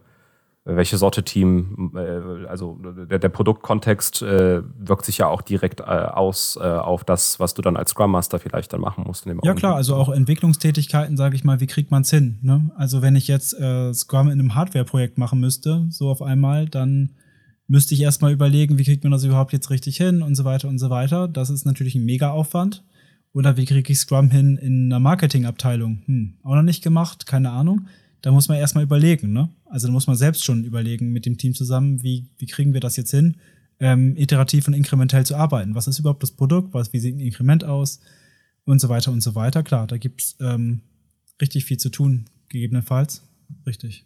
welche 0.63 0.97
Sorte 0.97 1.23
Team, 1.23 1.91
äh, 1.95 2.47
also 2.47 2.77
der, 3.09 3.17
der 3.17 3.29
Produktkontext 3.29 4.21
äh, 4.21 4.61
wirkt 4.77 5.05
sich 5.05 5.17
ja 5.17 5.27
auch 5.27 5.41
direkt 5.41 5.79
äh, 5.79 5.83
aus 5.83 6.57
äh, 6.61 6.63
auf 6.63 7.03
das, 7.03 7.39
was 7.39 7.53
du 7.55 7.61
dann 7.61 7.77
als 7.77 7.91
Scrum 7.91 8.11
Master 8.11 8.37
vielleicht 8.37 8.71
dann 8.71 8.81
machen 8.81 9.03
musst. 9.07 9.25
ja 9.25 9.53
klar, 9.55 9.75
also 9.75 9.95
auch 9.95 10.09
Entwicklungstätigkeiten, 10.09 11.17
sage 11.17 11.35
ich 11.35 11.43
mal, 11.43 11.59
wie 11.59 11.67
kriegt 11.67 11.89
man 11.89 12.03
es 12.03 12.11
hin? 12.11 12.37
Ne? 12.43 12.69
Also 12.75 13.01
wenn 13.01 13.15
ich 13.15 13.27
jetzt 13.27 13.59
äh, 13.59 13.91
Scrum 13.93 14.27
in 14.27 14.39
einem 14.39 14.53
Hardware-Projekt 14.53 15.17
machen 15.17 15.39
müsste, 15.39 15.87
so 15.89 16.09
auf 16.09 16.21
einmal, 16.21 16.67
dann 16.67 17.15
müsste 17.67 17.95
ich 17.95 18.01
erstmal 18.01 18.31
überlegen, 18.31 18.77
wie 18.77 18.83
kriegt 18.83 19.03
man 19.03 19.11
das 19.11 19.23
überhaupt 19.23 19.53
jetzt 19.53 19.69
richtig 19.69 19.97
hin 19.97 20.21
und 20.21 20.35
so 20.35 20.43
weiter 20.43 20.67
und 20.67 20.77
so 20.77 20.89
weiter. 20.89 21.27
Das 21.27 21.49
ist 21.49 21.65
natürlich 21.65 21.95
ein 21.95 22.05
Mega-Aufwand. 22.05 22.83
Oder 23.33 23.55
wie 23.55 23.65
kriege 23.65 23.91
ich 23.91 23.99
Scrum 23.99 24.29
hin 24.29 24.57
in 24.57 24.91
einer 24.91 24.99
Marketingabteilung? 24.99 26.03
Hm, 26.05 26.37
auch 26.43 26.55
noch 26.55 26.63
nicht 26.63 26.83
gemacht, 26.83 27.25
keine 27.25 27.51
Ahnung. 27.51 27.87
Da 28.21 28.31
muss 28.31 28.47
man 28.47 28.57
erstmal 28.57 28.83
überlegen, 28.83 29.33
ne? 29.33 29.49
Also 29.65 29.87
da 29.87 29.93
muss 29.93 30.07
man 30.07 30.15
selbst 30.15 30.43
schon 30.43 30.63
überlegen 30.63 31.11
mit 31.11 31.25
dem 31.25 31.37
Team 31.37 31.53
zusammen, 31.53 32.03
wie, 32.03 32.29
wie 32.37 32.45
kriegen 32.45 32.73
wir 32.73 32.79
das 32.79 32.95
jetzt 32.95 33.11
hin, 33.11 33.37
ähm, 33.79 34.15
iterativ 34.15 34.67
und 34.67 34.73
inkrementell 34.73 35.25
zu 35.25 35.35
arbeiten. 35.35 35.73
Was 35.73 35.87
ist 35.87 35.99
überhaupt 35.99 36.21
das 36.21 36.31
Produkt? 36.31 36.73
Was, 36.73 36.93
wie 36.93 36.99
sieht 36.99 37.15
ein 37.15 37.19
Inkrement 37.19 37.63
aus? 37.63 37.99
Und 38.63 38.79
so 38.79 38.89
weiter 38.89 39.11
und 39.11 39.21
so 39.21 39.33
weiter. 39.33 39.63
Klar, 39.63 39.87
da 39.87 39.97
gibt's 39.97 40.35
ähm, 40.39 40.81
richtig 41.41 41.65
viel 41.65 41.77
zu 41.77 41.89
tun, 41.89 42.25
gegebenenfalls. 42.49 43.23
Richtig. 43.65 44.05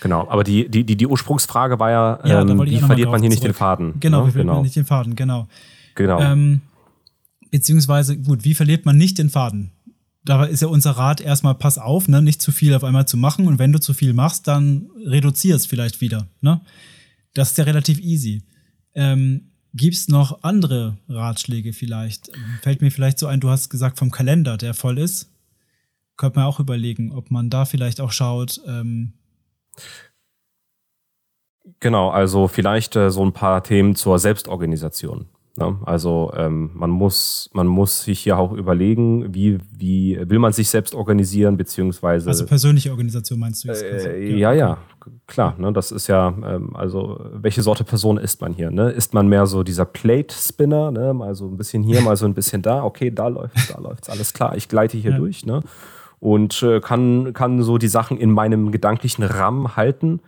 Genau, 0.00 0.28
aber 0.28 0.44
die, 0.44 0.68
die, 0.68 0.84
die, 0.84 0.96
die 0.96 1.06
Ursprungsfrage 1.06 1.80
war 1.80 1.90
ja, 1.90 2.20
Ja, 2.24 2.42
ähm, 2.42 2.60
wie 2.66 2.78
verliert 2.78 3.10
man 3.10 3.20
hier 3.22 3.30
nicht 3.30 3.42
den 3.42 3.52
zurück. 3.52 3.56
Faden? 3.56 3.94
Genau, 4.00 4.20
ne? 4.20 4.26
wie 4.28 4.32
verliert 4.32 4.44
genau. 4.44 4.54
man 4.56 4.62
nicht 4.64 4.76
den 4.76 4.84
Faden, 4.84 5.16
genau. 5.16 5.48
genau. 5.94 6.20
Ähm, 6.20 6.60
beziehungsweise, 7.50 8.18
gut, 8.18 8.44
wie 8.44 8.52
verliert 8.52 8.84
man 8.84 8.98
nicht 8.98 9.16
den 9.16 9.30
Faden? 9.30 9.70
Da 10.24 10.44
ist 10.44 10.62
ja 10.62 10.68
unser 10.68 10.92
Rat 10.92 11.20
erstmal, 11.20 11.54
pass 11.54 11.78
auf, 11.78 12.08
ne, 12.08 12.22
nicht 12.22 12.40
zu 12.40 12.50
viel 12.50 12.74
auf 12.74 12.84
einmal 12.84 13.06
zu 13.06 13.16
machen. 13.16 13.46
Und 13.46 13.58
wenn 13.58 13.72
du 13.72 13.80
zu 13.80 13.92
viel 13.92 14.14
machst, 14.14 14.48
dann 14.48 14.90
reduzier 15.04 15.54
es 15.56 15.66
vielleicht 15.66 16.00
wieder. 16.00 16.28
Ne? 16.40 16.60
Das 17.34 17.50
ist 17.50 17.58
ja 17.58 17.64
relativ 17.64 18.00
easy. 18.00 18.42
Ähm, 18.94 19.50
Gibt 19.74 19.96
es 19.96 20.08
noch 20.08 20.42
andere 20.42 20.98
Ratschläge 21.08 21.72
vielleicht? 21.72 22.30
Fällt 22.62 22.80
mir 22.80 22.92
vielleicht 22.92 23.18
so 23.18 23.26
ein, 23.26 23.40
du 23.40 23.50
hast 23.50 23.70
gesagt 23.70 23.98
vom 23.98 24.10
Kalender, 24.10 24.56
der 24.56 24.72
voll 24.72 24.98
ist. 24.98 25.30
Könnte 26.16 26.38
man 26.38 26.46
auch 26.46 26.60
überlegen, 26.60 27.10
ob 27.10 27.32
man 27.32 27.50
da 27.50 27.64
vielleicht 27.64 28.00
auch 28.00 28.12
schaut. 28.12 28.60
Ähm, 28.66 29.14
Genau, 31.80 32.10
also 32.10 32.46
vielleicht 32.46 32.94
äh, 32.96 33.10
so 33.10 33.24
ein 33.24 33.32
paar 33.32 33.62
Themen 33.62 33.94
zur 33.94 34.18
Selbstorganisation. 34.18 35.26
Ne? 35.56 35.76
Also 35.84 36.32
ähm, 36.36 36.70
man, 36.74 36.90
muss, 36.90 37.48
man 37.52 37.66
muss 37.68 38.02
sich 38.02 38.18
hier 38.20 38.36
auch 38.38 38.52
überlegen, 38.52 39.32
wie, 39.34 39.58
wie 39.70 40.18
will 40.28 40.40
man 40.40 40.52
sich 40.52 40.68
selbst 40.68 40.94
organisieren, 40.96 41.56
beziehungsweise 41.56 42.28
also 42.28 42.44
persönliche 42.44 42.90
Organisation 42.90 43.38
meinst 43.38 43.62
du 43.62 43.68
jetzt? 43.68 43.82
Äh, 43.84 44.36
ja, 44.36 44.52
ja, 44.52 44.78
k- 44.98 45.10
klar. 45.28 45.54
Ne, 45.58 45.72
das 45.72 45.92
ist 45.92 46.08
ja, 46.08 46.34
ähm, 46.44 46.74
also 46.74 47.20
welche 47.34 47.62
Sorte 47.62 47.84
Person 47.84 48.16
ist 48.18 48.40
man 48.40 48.52
hier? 48.52 48.72
Ne? 48.72 48.90
Ist 48.90 49.14
man 49.14 49.28
mehr 49.28 49.46
so 49.46 49.62
dieser 49.62 49.84
Plate-Spinner, 49.84 50.90
ne? 50.90 51.14
mal 51.14 51.34
so 51.36 51.46
ein 51.46 51.56
bisschen 51.56 51.84
hier, 51.84 52.00
mal 52.00 52.16
so 52.16 52.26
ein 52.26 52.34
bisschen 52.34 52.60
da, 52.60 52.82
okay, 52.82 53.12
da 53.12 53.28
läuft's, 53.28 53.68
da 53.68 53.80
läuft's, 53.80 54.10
alles 54.10 54.32
klar, 54.32 54.56
ich 54.56 54.68
gleite 54.68 54.96
hier 54.98 55.12
Ja. 55.12 55.18
durch. 55.18 55.46
Ne? 55.46 55.62
Und 56.18 56.62
äh, 56.64 56.80
kann, 56.80 57.32
kann 57.32 57.62
so 57.62 57.78
die 57.78 57.86
Sachen 57.88 58.16
in 58.18 58.32
meinem 58.32 58.72
gedanklichen 58.72 59.22
Rahmen 59.22 59.76
halten 59.76 60.18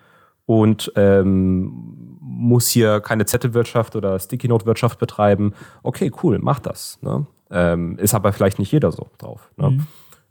und 0.45 0.93
ähm, 0.95 2.06
muss 2.37 2.69
hier 2.69 3.01
keine 3.01 3.25
Zettelwirtschaft 3.25 3.97
oder 3.97 4.19
Sticky-Note-Wirtschaft 4.19 4.99
betreiben. 4.99 5.55
Okay, 5.83 6.13
cool, 6.23 6.39
mach 6.41 6.61
das. 6.61 6.99
Ne? 7.03 7.27
Ähm, 7.51 7.99
ist 7.99 8.15
aber 8.15 8.33
vielleicht 8.33 8.59
nicht 8.59 8.73
jeder 8.73 8.93
so 8.93 9.09
drauf. 9.19 9.51
Ne? 9.57 9.79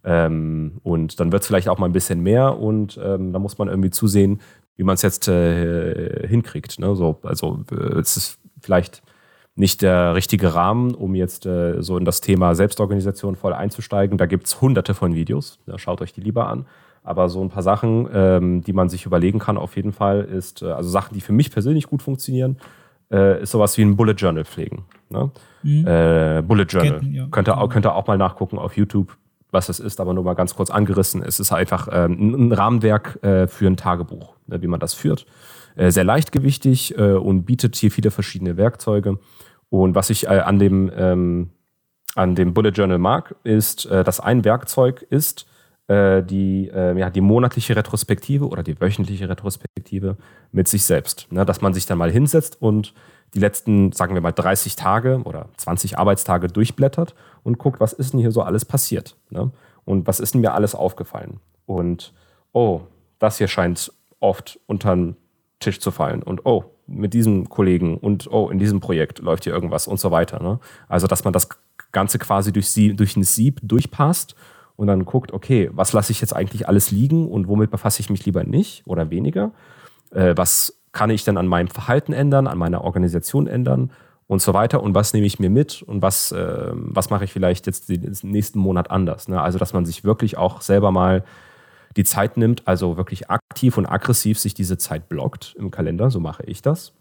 Ähm, 0.04 0.80
und 0.84 1.20
dann 1.20 1.32
wird 1.32 1.42
es 1.42 1.48
vielleicht 1.48 1.68
auch 1.68 1.80
mal 1.80 1.88
ein 1.88 1.94
bisschen 1.94 2.22
mehr 2.22 2.60
und 2.60 3.00
ähm, 3.04 3.34
da 3.34 3.40
muss 3.40 3.58
man 3.58 3.68
irgendwie 3.68 3.90
zusehen, 3.90 4.40
wie 4.76 4.84
man 4.84 4.94
es 4.94 5.02
jetzt 5.02 5.28
äh, 5.28 6.28
hinkriegt. 6.28 6.80
Ne? 6.80 6.96
So, 6.96 7.20
also 7.24 7.64
äh, 7.72 8.00
es 8.00 8.16
ist 8.16 8.40
vielleicht 8.62 9.02
nicht 9.56 9.82
der 9.82 10.16
richtige 10.16 10.54
Rahmen, 10.54 10.94
um 10.94 11.16
jetzt 11.16 11.46
äh, 11.46 11.82
so 11.82 11.98
in 11.98 12.06
das 12.06 12.22
Thema 12.22 12.56
Selbstorganisation 12.56 13.36
voll 13.36 13.54
einzusteigen. 13.54 14.18
Da 14.18 14.26
gibt 14.26 14.48
es 14.48 14.62
hunderte 14.62 14.94
von 14.94 15.16
Videos. 15.16 15.60
Ja, 15.66 15.80
schaut 15.80 16.02
euch 16.02 16.14
die 16.14 16.22
lieber 16.22 16.48
an. 16.48 16.66
Aber 17.04 17.30
so 17.30 17.42
ein 17.42 17.50
paar 17.50 17.64
Sachen, 17.64 18.10
ähm, 18.14 18.62
die 18.64 18.74
man 18.74 18.90
sich 18.90 19.06
überlegen 19.06 19.40
kann, 19.40 19.58
auf 19.58 19.76
jeden 19.76 19.94
Fall, 19.94 20.22
ist, 20.22 20.62
äh, 20.62 20.72
also 20.72 20.90
Sachen, 20.90 21.14
die 21.14 21.22
für 21.22 21.34
mich 21.34 21.52
persönlich 21.52 21.88
gut 21.88 22.02
funktionieren, 22.02 22.58
äh, 23.12 23.42
ist 23.44 23.52
sowas 23.52 23.78
wie 23.78 23.84
ein 23.84 23.96
Bullet 23.96 24.14
Journal 24.14 24.44
pflegen. 24.44 24.86
Ne? 25.10 25.32
Äh, 25.64 26.42
Bullet 26.42 26.66
Journal. 26.66 26.94
Ketten, 27.00 27.14
ja. 27.14 27.28
Könnt, 27.32 27.48
ihr 27.48 27.58
auch, 27.58 27.70
könnt 27.70 27.86
ihr 27.86 27.96
auch 27.96 28.08
mal 28.08 28.18
nachgucken 28.18 28.58
auf 28.58 28.76
YouTube, 28.76 29.16
was 29.52 29.70
es 29.70 29.80
ist, 29.80 30.02
aber 30.02 30.14
nur 30.14 30.24
mal 30.24 30.34
ganz 30.34 30.56
kurz 30.56 30.70
angerissen. 30.70 31.24
Es 31.24 31.40
ist 31.40 31.52
einfach 31.52 31.88
ähm, 31.92 32.12
ein 32.14 32.48
ein 32.48 32.52
Rahmenwerk 32.52 33.24
äh, 33.24 33.48
für 33.48 33.68
ein 33.68 33.78
Tagebuch, 33.78 34.34
ne, 34.48 34.62
wie 34.62 34.68
man 34.68 34.80
das 34.80 34.96
führt. 34.96 35.26
Äh, 35.75 35.91
sehr 35.91 36.03
leichtgewichtig 36.03 36.98
äh, 36.98 37.13
und 37.13 37.44
bietet 37.44 37.75
hier 37.75 37.91
viele 37.91 38.12
verschiedene 38.12 38.58
Werkzeuge. 38.58 39.20
Und 39.70 39.96
was 39.96 40.10
ich 40.10 40.25
äh, 40.25 40.39
an, 40.39 40.58
dem, 40.58 40.91
ähm, 40.96 41.50
an 42.15 42.36
dem 42.36 42.53
Bullet 42.53 42.70
Journal 42.70 42.98
mag, 42.98 43.36
ist, 43.44 43.86
dass 43.86 44.22
ein 44.22 44.46
Werkzeug 44.46 45.05
ist, 45.10 45.48
die, 45.88 46.72
ja, 46.74 47.10
die 47.12 47.22
monatliche 47.22 47.75
Retrospektive 47.75 48.48
oder 48.48 48.63
die 48.63 48.79
wöchentliche 48.82 49.29
Retrospektive 49.29 50.17
mit 50.51 50.67
sich 50.67 50.84
selbst. 50.84 51.32
Ne? 51.32 51.46
Dass 51.46 51.62
man 51.62 51.75
sich 51.75 51.86
dann 51.86 52.00
mal 52.00 52.10
hinsetzt 52.10 52.60
und 52.60 52.96
die 53.36 53.39
letzten, 53.39 53.91
sagen 53.91 54.15
wir 54.15 54.22
mal, 54.22 54.32
30 54.32 54.77
Tage 54.77 55.22
oder 55.25 55.50
20 55.58 56.00
Arbeitstage 56.00 56.48
durchblättert 56.48 57.13
und 57.44 57.60
guckt, 57.60 57.79
was 57.79 57.94
ist 57.94 58.13
denn 58.13 58.20
hier 58.20 58.32
so 58.32 58.41
alles 58.41 58.65
passiert. 58.65 59.15
Ne? 59.29 59.51
Und 59.84 60.08
was 60.08 60.20
ist 60.20 60.34
denn 60.34 60.41
mir 60.41 60.53
alles 60.53 60.74
aufgefallen? 60.74 61.39
Und 61.67 62.13
oh, 62.51 62.82
das 63.20 63.38
hier 63.38 63.48
scheint 63.48 63.91
oft 64.20 64.60
unter 64.65 64.96
den 64.96 65.17
Tisch 65.60 65.80
zu 65.80 65.92
fallen. 65.92 66.24
Und 66.24 66.46
oh, 66.46 66.66
mit 66.88 67.14
diesem 67.14 67.50
Kollegen 67.50 67.98
und 67.98 68.28
oh, 68.32 68.50
in 68.50 68.60
diesem 68.60 68.80
Projekt 68.80 69.20
läuft 69.20 69.44
hier 69.46 69.54
irgendwas 69.54 69.88
und 69.88 70.00
so 70.00 70.12
weiter. 70.12 70.42
Ne? 70.42 70.60
Also, 70.88 71.08
dass 71.08 71.24
man 71.24 71.34
das 71.34 71.50
Ganze 71.92 72.20
quasi 72.20 72.52
durch, 72.52 72.70
sie, 72.70 72.96
durch 72.96 73.16
ein 73.16 73.24
Sieb 73.24 73.60
durchpasst 73.64 74.36
und 74.76 74.88
dann 74.88 75.06
guckt, 75.06 75.32
okay, 75.32 75.70
was 75.74 75.94
lasse 75.94 76.12
ich 76.12 76.22
jetzt 76.22 76.36
eigentlich 76.36 76.68
alles 76.68 76.92
liegen 76.92 77.30
und 77.30 77.48
womit 77.48 77.72
befasse 77.72 78.02
ich 78.02 78.10
mich 78.10 78.26
lieber 78.26 78.44
nicht 78.44 78.84
oder 78.86 79.10
weniger? 79.10 79.52
Äh, 80.12 80.34
was 80.36 80.80
kann 80.92 81.10
ich 81.10 81.24
denn 81.24 81.38
an 81.38 81.48
meinem 81.48 81.70
Verhalten 81.70 82.14
ändern, 82.14 82.48
an 82.48 82.58
meiner 82.58 82.84
Organisation 82.84 83.48
ändern 83.48 83.92
und 84.28 84.42
so 84.42 84.54
weiter? 84.54 84.84
Und 84.84 84.94
was 84.94 85.14
nehme 85.14 85.26
ich 85.26 85.40
mir 85.40 85.50
mit 85.50 85.82
und 85.82 86.02
was, 86.02 86.32
äh, 86.32 86.72
was 86.74 87.10
mache 87.10 87.24
ich 87.24 87.34
vielleicht 87.34 87.66
jetzt 87.66 87.90
den 87.90 88.16
nächsten 88.24 88.60
Monat 88.60 88.92
anders? 88.92 89.28
Ne? 89.28 89.42
Also, 89.42 89.58
dass 89.58 89.74
man 89.74 89.86
sich 89.86 90.04
wirklich 90.04 90.38
auch 90.38 90.62
selber 90.62 90.92
mal 90.92 91.24
die 91.98 92.04
Zeit 92.04 92.38
nimmt, 92.38 92.68
also 92.68 92.98
wirklich 92.98 93.30
aktiv 93.30 93.78
und 93.78 93.86
aggressiv 93.86 94.40
sich 94.40 94.54
diese 94.54 94.78
Zeit 94.78 95.10
blockt 95.10 95.56
im 95.58 95.72
Kalender, 95.72 96.12
so 96.12 96.20
mache 96.20 96.44
ich 96.44 96.62
das. 96.62 96.94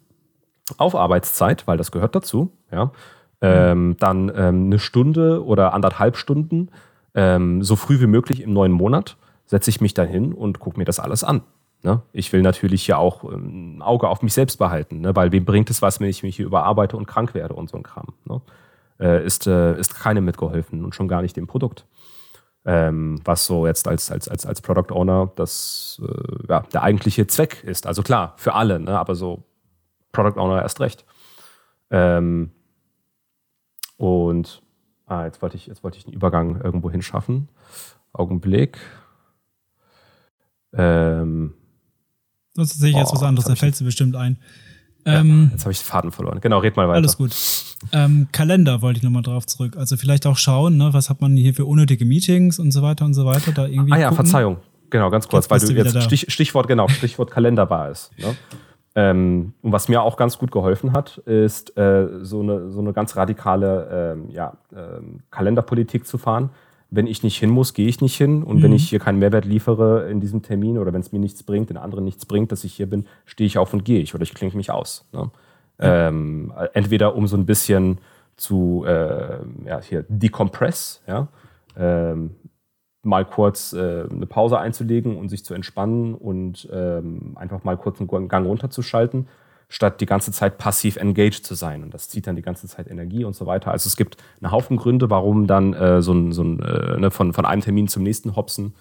Auf 0.78 0.94
Arbeitszeit, 0.94 1.66
weil 1.66 1.76
das 1.76 1.92
gehört 1.92 2.14
dazu, 2.14 2.52
ja. 2.72 2.92
Ähm, 3.40 3.96
dann 3.98 4.32
ähm, 4.34 4.66
eine 4.66 4.78
Stunde 4.78 5.44
oder 5.44 5.74
anderthalb 5.74 6.16
Stunden, 6.16 6.70
ähm, 7.14 7.62
so 7.62 7.76
früh 7.76 8.00
wie 8.00 8.06
möglich 8.06 8.40
im 8.40 8.54
neuen 8.54 8.72
Monat, 8.72 9.18
setze 9.44 9.68
ich 9.68 9.82
mich 9.82 9.92
dann 9.92 10.08
hin 10.08 10.32
und 10.32 10.60
gucke 10.60 10.78
mir 10.78 10.86
das 10.86 10.98
alles 10.98 11.24
an. 11.24 11.42
Ne? 11.82 12.00
Ich 12.12 12.32
will 12.32 12.40
natürlich 12.40 12.86
ja 12.86 12.96
auch 12.96 13.24
ähm, 13.24 13.76
ein 13.76 13.82
Auge 13.82 14.08
auf 14.08 14.22
mich 14.22 14.32
selbst 14.32 14.56
behalten, 14.58 15.02
ne? 15.02 15.14
weil 15.14 15.32
wem 15.32 15.44
bringt 15.44 15.68
es 15.68 15.82
was, 15.82 16.00
wenn 16.00 16.08
ich 16.08 16.22
mich 16.22 16.36
hier 16.36 16.46
überarbeite 16.46 16.96
und 16.96 17.06
krank 17.06 17.34
werde 17.34 17.52
und 17.54 17.68
so 17.68 17.76
ein 17.76 17.82
Kram. 17.82 18.14
Ne? 18.24 18.40
Äh, 18.98 19.26
ist, 19.26 19.46
äh, 19.46 19.78
ist 19.78 19.94
keinem 19.94 20.24
mitgeholfen 20.24 20.82
und 20.82 20.94
schon 20.94 21.08
gar 21.08 21.20
nicht 21.20 21.36
dem 21.36 21.46
Produkt. 21.46 21.84
Ähm, 22.66 23.20
was 23.24 23.44
so 23.44 23.66
jetzt 23.66 23.86
als, 23.86 24.10
als, 24.10 24.26
als, 24.26 24.46
als 24.46 24.62
Product 24.62 24.90
Owner 24.94 25.30
das, 25.36 26.00
äh, 26.02 26.46
ja, 26.48 26.60
der 26.60 26.82
eigentliche 26.82 27.26
Zweck 27.26 27.62
ist. 27.62 27.86
Also 27.86 28.02
klar, 28.02 28.32
für 28.36 28.54
alle, 28.54 28.80
ne? 28.80 28.98
aber 28.98 29.14
so 29.14 29.44
Product 30.12 30.40
Owner 30.40 30.62
erst 30.62 30.80
recht. 30.80 31.04
Ähm, 31.90 32.52
und 33.98 34.62
ah, 35.06 35.24
jetzt 35.24 35.42
wollte 35.42 35.56
ich, 35.56 35.66
jetzt 35.66 35.84
wollte 35.84 35.98
ich 35.98 36.06
einen 36.06 36.14
Übergang 36.14 36.60
irgendwo 36.60 36.90
hinschaffen. 36.90 37.48
Augenblick. 38.12 38.78
Ähm, 40.72 41.54
Sonst 42.54 42.78
sehe 42.78 42.90
ich 42.90 42.96
jetzt 42.96 43.10
Oh, 43.10 43.16
was 43.16 43.22
anderes, 43.22 43.46
da 43.46 43.56
fällt 43.56 43.76
sie 43.76 43.84
bestimmt 43.84 44.16
ein. 44.16 44.38
Ähm, 45.06 45.50
jetzt 45.52 45.64
habe 45.64 45.72
ich 45.72 45.78
den 45.80 45.86
Faden 45.86 46.12
verloren. 46.12 46.40
Genau, 46.40 46.58
red 46.58 46.76
mal 46.76 46.88
weiter. 46.88 46.96
Alles 46.96 47.16
gut. 47.16 47.34
Ähm, 47.92 48.28
Kalender 48.32 48.80
wollte 48.82 48.98
ich 48.98 49.02
nochmal 49.02 49.22
drauf 49.22 49.46
zurück. 49.46 49.76
Also 49.76 49.96
vielleicht 49.96 50.26
auch 50.26 50.36
schauen, 50.36 50.76
ne, 50.76 50.90
was 50.92 51.10
hat 51.10 51.20
man 51.20 51.36
hier 51.36 51.54
für 51.54 51.66
unnötige 51.66 52.04
Meetings 52.04 52.58
und 52.58 52.70
so 52.70 52.82
weiter 52.82 53.04
und 53.04 53.14
so 53.14 53.24
weiter. 53.24 53.52
Da 53.52 53.66
irgendwie 53.66 53.92
Ah 53.92 53.98
ja, 53.98 54.08
gucken. 54.08 54.24
Verzeihung. 54.24 54.56
Genau, 54.90 55.10
ganz 55.10 55.28
kurz, 55.28 55.50
weil 55.50 55.60
du 55.60 55.72
jetzt. 55.72 56.02
Stich, 56.02 56.26
Stichwort, 56.28 56.68
genau, 56.68 56.88
Stichwort 56.88 57.30
Kalender 57.30 57.68
war 57.68 57.90
es. 57.90 58.10
Ne? 58.16 58.36
Ähm, 58.96 59.54
und 59.60 59.72
was 59.72 59.88
mir 59.88 60.02
auch 60.02 60.16
ganz 60.16 60.38
gut 60.38 60.52
geholfen 60.52 60.92
hat, 60.92 61.18
ist 61.18 61.76
äh, 61.76 62.06
so, 62.22 62.42
eine, 62.42 62.70
so 62.70 62.80
eine 62.80 62.92
ganz 62.92 63.16
radikale 63.16 64.14
ähm, 64.16 64.30
ja, 64.30 64.52
ähm, 64.74 65.20
Kalenderpolitik 65.30 66.06
zu 66.06 66.16
fahren. 66.16 66.50
Wenn 66.94 67.06
ich 67.06 67.22
nicht 67.22 67.38
hin 67.38 67.50
muss, 67.50 67.74
gehe 67.74 67.88
ich 67.88 68.00
nicht 68.00 68.16
hin. 68.16 68.42
Und 68.42 68.62
wenn 68.62 68.70
Mhm. 68.70 68.76
ich 68.76 68.88
hier 68.88 69.00
keinen 69.00 69.18
Mehrwert 69.18 69.44
liefere 69.44 70.08
in 70.10 70.20
diesem 70.20 70.42
Termin 70.42 70.78
oder 70.78 70.92
wenn 70.92 71.00
es 71.00 71.10
mir 71.12 71.18
nichts 71.18 71.42
bringt, 71.42 71.70
den 71.70 71.76
anderen 71.76 72.04
nichts 72.04 72.24
bringt, 72.26 72.52
dass 72.52 72.62
ich 72.64 72.74
hier 72.74 72.88
bin, 72.88 73.06
stehe 73.24 73.46
ich 73.46 73.58
auf 73.58 73.72
und 73.74 73.84
gehe 73.84 74.00
ich 74.00 74.14
oder 74.14 74.22
ich 74.22 74.34
klinke 74.34 74.56
mich 74.56 74.70
aus. 74.70 75.04
Ne? 75.12 75.30
Ähm, 75.80 76.52
entweder 76.72 77.16
um 77.16 77.26
so 77.26 77.36
ein 77.36 77.46
bisschen 77.46 77.98
zu 78.36 78.84
äh, 78.86 79.38
ja, 79.66 79.80
hier 79.82 80.04
decompress, 80.08 81.02
ja, 81.06 81.28
ähm, 81.76 82.30
mal 83.02 83.24
kurz 83.24 83.72
äh, 83.72 84.04
eine 84.10 84.26
Pause 84.26 84.58
einzulegen 84.58 85.16
und 85.16 85.28
sich 85.28 85.44
zu 85.44 85.52
entspannen 85.54 86.14
und 86.14 86.68
ähm, 86.72 87.32
einfach 87.34 87.64
mal 87.64 87.76
kurz 87.76 88.00
einen 88.00 88.28
Gang 88.28 88.46
runterzuschalten, 88.46 89.26
statt 89.74 90.00
die 90.00 90.06
ganze 90.06 90.30
Zeit 90.30 90.56
passiv 90.56 90.96
engaged 90.96 91.44
zu 91.44 91.56
sein. 91.56 91.82
Und 91.82 91.92
das 91.92 92.08
zieht 92.08 92.28
dann 92.28 92.36
die 92.36 92.42
ganze 92.42 92.68
Zeit 92.68 92.88
Energie 92.88 93.24
und 93.24 93.34
so 93.34 93.44
weiter. 93.44 93.72
Also 93.72 93.88
es 93.88 93.96
gibt 93.96 94.16
einen 94.40 94.52
Haufen 94.52 94.76
Gründe, 94.76 95.10
warum 95.10 95.48
dann 95.48 95.74
äh, 95.74 96.00
so 96.00 96.12
ein, 96.12 96.30
so 96.30 96.44
ein 96.44 96.60
äh, 96.60 96.98
ne, 96.98 97.10
von, 97.10 97.32
von 97.32 97.44
einem 97.44 97.60
Termin 97.60 97.88
zum 97.88 98.04
nächsten 98.04 98.36
hopsen 98.36 98.74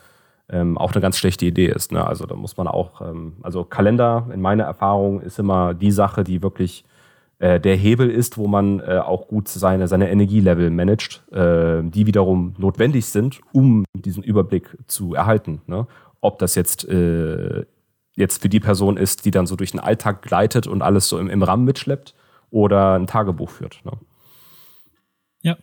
ähm, 0.49 0.77
auch 0.77 0.91
eine 0.91 1.01
ganz 1.01 1.17
schlechte 1.17 1.47
Idee 1.47 1.67
ist. 1.67 1.91
Ne? 1.91 2.05
Also 2.05 2.27
da 2.27 2.35
muss 2.35 2.57
man 2.57 2.67
auch, 2.67 3.01
ähm, 3.01 3.37
also 3.41 3.63
Kalender 3.63 4.27
in 4.31 4.39
meiner 4.39 4.65
Erfahrung 4.65 5.21
ist 5.21 5.39
immer 5.39 5.73
die 5.73 5.89
Sache, 5.91 6.23
die 6.23 6.43
wirklich 6.43 6.85
äh, 7.39 7.59
der 7.59 7.75
Hebel 7.75 8.11
ist, 8.11 8.37
wo 8.37 8.47
man 8.47 8.79
äh, 8.79 8.99
auch 8.99 9.27
gut 9.27 9.47
seine, 9.47 9.87
seine 9.87 10.11
Energielevel 10.11 10.69
managt, 10.69 11.23
äh, 11.31 11.81
die 11.81 12.05
wiederum 12.05 12.53
notwendig 12.59 13.07
sind, 13.07 13.41
um 13.51 13.83
diesen 13.95 14.21
Überblick 14.21 14.77
zu 14.85 15.15
erhalten. 15.15 15.61
Ne? 15.65 15.87
Ob 16.21 16.37
das 16.37 16.53
jetzt, 16.53 16.87
äh, 16.87 17.65
jetzt 18.15 18.41
für 18.41 18.49
die 18.49 18.59
Person 18.59 18.97
ist, 18.97 19.25
die 19.25 19.31
dann 19.31 19.47
so 19.47 19.55
durch 19.55 19.71
den 19.71 19.79
Alltag 19.79 20.21
gleitet 20.21 20.67
und 20.67 20.81
alles 20.81 21.07
so 21.07 21.17
im, 21.17 21.29
im 21.29 21.43
Rahmen 21.43 21.65
mitschleppt 21.65 22.13
oder 22.49 22.95
ein 22.95 23.07
Tagebuch 23.07 23.49
führt. 23.49 23.81
Ne? 23.85 23.93
Ja. 25.41 25.57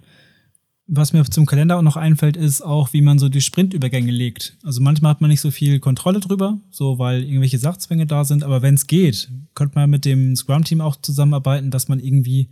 Was 0.92 1.12
mir 1.12 1.25
zum 1.25 1.47
Kalender 1.47 1.78
auch 1.78 1.83
noch 1.83 1.97
einfällt, 1.97 2.37
ist 2.37 2.62
auch, 2.62 2.92
wie 2.92 3.00
man 3.00 3.21
so 3.21 3.28
die 3.28 3.40
Sprintübergänge 3.40 4.11
legt. 4.11 4.57
Also 4.64 4.80
manchmal 4.80 5.11
hat 5.11 5.21
man 5.21 5.30
nicht 5.30 5.40
so 5.40 5.52
viel 5.52 5.78
Kontrolle 5.78 6.19
drüber, 6.19 6.59
so 6.71 6.99
weil 6.99 7.23
irgendwelche 7.23 7.59
Sachzwänge 7.59 8.07
da 8.07 8.25
sind, 8.25 8.42
aber 8.42 8.61
wenn 8.61 8.75
es 8.75 8.88
geht, 8.88 9.30
könnte 9.54 9.78
man 9.78 9.88
mit 9.88 10.04
dem 10.04 10.35
Scrum-Team 10.35 10.80
auch 10.80 10.97
zusammenarbeiten, 10.97 11.71
dass 11.71 11.87
man 11.87 12.00
irgendwie 12.00 12.50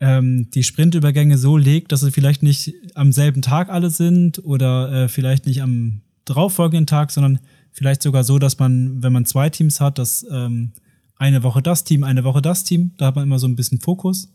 ähm, 0.00 0.48
die 0.54 0.62
Sprintübergänge 0.62 1.36
so 1.36 1.58
legt, 1.58 1.92
dass 1.92 2.00
sie 2.00 2.10
vielleicht 2.10 2.42
nicht 2.42 2.72
am 2.94 3.12
selben 3.12 3.42
Tag 3.42 3.68
alle 3.68 3.90
sind 3.90 4.42
oder 4.44 4.90
äh, 4.92 5.08
vielleicht 5.08 5.44
nicht 5.44 5.60
am 5.60 6.00
darauffolgenden 6.24 6.86
Tag, 6.86 7.10
sondern 7.10 7.38
vielleicht 7.72 8.02
sogar 8.02 8.24
so, 8.24 8.38
dass 8.38 8.58
man, 8.58 9.02
wenn 9.02 9.12
man 9.12 9.24
zwei 9.24 9.50
Teams 9.50 9.80
hat, 9.80 9.98
dass 9.98 10.26
ähm, 10.30 10.72
eine 11.16 11.42
Woche 11.42 11.62
das 11.62 11.84
Team, 11.84 12.04
eine 12.04 12.24
Woche 12.24 12.42
das 12.42 12.64
Team, 12.64 12.92
da 12.96 13.06
hat 13.06 13.16
man 13.16 13.24
immer 13.24 13.38
so 13.38 13.46
ein 13.46 13.56
bisschen 13.56 13.80
Fokus. 13.80 14.32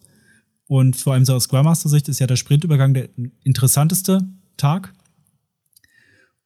Und 0.67 0.95
vor 0.95 1.13
allem 1.13 1.25
so 1.25 1.33
aus 1.33 1.43
Scrum 1.43 1.65
Master 1.65 1.89
Sicht 1.89 2.09
ist 2.09 2.19
ja 2.19 2.27
der 2.27 2.35
Sprintübergang 2.35 2.93
der 2.93 3.09
interessanteste 3.43 4.27
Tag. 4.57 4.93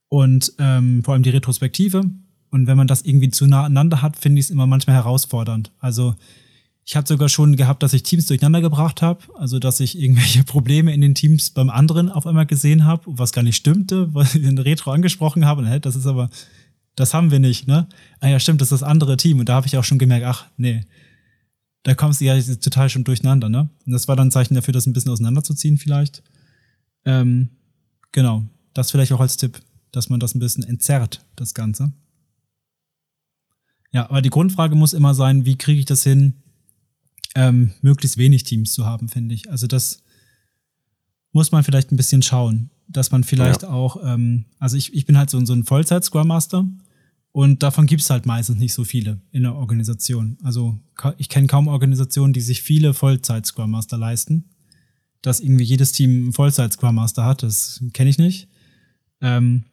Und 0.10 0.54
ähm, 0.60 1.04
vor 1.04 1.14
allem 1.14 1.24
die 1.24 1.30
Retrospektive. 1.30 2.04
Und 2.50 2.68
wenn 2.68 2.78
man 2.78 2.88
das 2.88 3.02
irgendwie 3.02 3.30
zu 3.30 3.46
nah 3.46 3.66
aneinander 3.66 4.02
hat, 4.02 4.18
finde 4.18 4.40
ich 4.40 4.46
es 4.46 4.50
immer 4.50 4.68
manchmal 4.68 4.96
herausfordernd. 4.96 5.72
Also 5.80 6.16
ich 6.86 6.96
habe 6.96 7.06
sogar 7.06 7.28
schon 7.28 7.58
gehabt, 7.58 7.84
dass 7.84 7.92
ich 7.92 8.04
Teams 8.04 8.28
durcheinander 8.28 8.62
gebracht 8.62 9.02
habe, 9.02 9.20
also 9.36 9.60
dass 9.60 9.82
ich 9.82 10.00
irgendwelche 10.00 10.44
Probleme 10.46 10.94
in 10.94 11.02
den 11.02 11.16
Teams 11.16 11.50
beim 11.50 11.70
anderen 11.70 12.10
auf 12.10 12.26
einmal 12.26 12.46
gesehen 12.46 12.86
habe, 12.86 13.04
was 13.08 13.34
gar 13.34 13.44
nicht 13.44 13.58
stimmte, 13.58 14.14
was 14.14 14.36
ich 14.36 14.44
in 14.44 14.58
Retro 14.58 14.92
angesprochen 14.92 15.46
habe. 15.46 15.80
Das 15.82 15.98
ist 15.98 16.08
aber, 16.08 16.30
das 16.98 17.14
haben 17.14 17.30
wir 17.30 17.40
nicht, 17.40 17.68
ne? 17.68 17.88
Ah 18.20 18.28
ja, 18.28 18.40
stimmt, 18.40 18.60
das 18.60 18.72
ist 18.72 18.82
das 18.82 18.90
andere 18.90 19.18
Team. 19.18 19.40
Und 19.40 19.48
da 19.48 19.54
habe 19.54 19.68
ich 19.68 19.78
auch 19.78 19.84
schon 19.84 20.00
gemerkt, 20.00 20.26
ach, 20.26 20.48
nee, 20.58 20.84
da 21.84 21.94
kommst 21.94 22.20
du 22.20 22.26
ja 22.26 22.42
total 22.56 22.90
schon 22.90 23.04
durcheinander, 23.04 23.50
ne? 23.50 23.70
Und 23.86 23.92
das 23.94 24.08
war 24.08 24.16
dann 24.16 24.28
ein 24.28 24.32
Zeichen 24.32 24.56
dafür, 24.56 24.74
das 24.74 24.88
ein 24.88 24.94
bisschen 24.94 25.12
auseinanderzuziehen 25.12 25.78
vielleicht. 25.78 26.24
Ähm, 27.06 27.50
genau, 28.12 28.46
das 28.74 28.90
vielleicht 28.90 29.12
auch 29.12 29.20
als 29.20 29.38
Tipp, 29.38 29.62
dass 29.92 30.10
man 30.10 30.20
das 30.20 30.34
ein 30.34 30.40
bisschen 30.40 30.64
entzerrt, 30.64 31.24
das 31.36 31.54
Ganze. 31.54 31.94
Ja, 33.92 34.10
aber 34.10 34.24
die 34.24 34.32
Grundfrage 34.32 34.76
muss 34.76 34.94
immer 34.94 35.14
sein, 35.14 35.46
wie 35.46 35.56
kriege 35.56 35.80
ich 35.80 35.86
das 35.86 36.04
hin, 36.04 36.34
ähm, 37.36 37.74
möglichst 37.82 38.18
wenig 38.18 38.44
Teams 38.44 38.74
zu 38.74 38.88
haben, 38.88 39.08
finde 39.08 39.36
ich. 39.36 39.52
Also 39.52 39.68
das 39.68 40.02
muss 41.32 41.52
man 41.52 41.64
vielleicht 41.64 41.92
ein 41.92 41.98
bisschen 41.98 42.24
schauen, 42.24 42.72
dass 42.88 43.12
man 43.12 43.24
vielleicht 43.24 43.62
ja. 43.62 43.70
auch, 43.70 43.98
ähm, 44.04 44.46
also 44.58 44.76
ich, 44.78 44.96
ich 44.96 45.06
bin 45.06 45.16
halt 45.16 45.30
so, 45.30 45.46
so 45.46 45.54
ein 45.54 45.64
Vollzeit-Scrum 45.64 46.28
Master 46.28 46.66
und 47.38 47.62
davon 47.62 47.86
gibt 47.86 48.02
es 48.02 48.10
halt 48.10 48.26
meistens 48.26 48.58
nicht 48.58 48.74
so 48.74 48.84
viele 48.84 49.22
in 49.32 49.44
der 49.44 49.54
Organisation. 49.54 50.40
Also 50.42 50.80
ich 51.20 51.30
kenne 51.30 51.46
kaum 51.46 51.68
Organisationen, 51.68 52.34
die 52.34 52.42
sich 52.42 52.64
viele 52.64 52.96
Vollzeit-Scrum 52.96 53.70
Master 53.70 53.96
leisten. 53.96 54.46
Dass 55.22 55.40
irgendwie 55.40 55.64
jedes 55.64 55.92
Team 55.92 56.10
einen 56.10 56.34
Vollzeit-Scrum 56.34 56.96
Master 56.96 57.26
hat, 57.26 57.44
das 57.44 57.84
kenne 57.94 58.10
ich 58.10 58.18
nicht. 58.18 58.48
Ähm, 59.22 59.66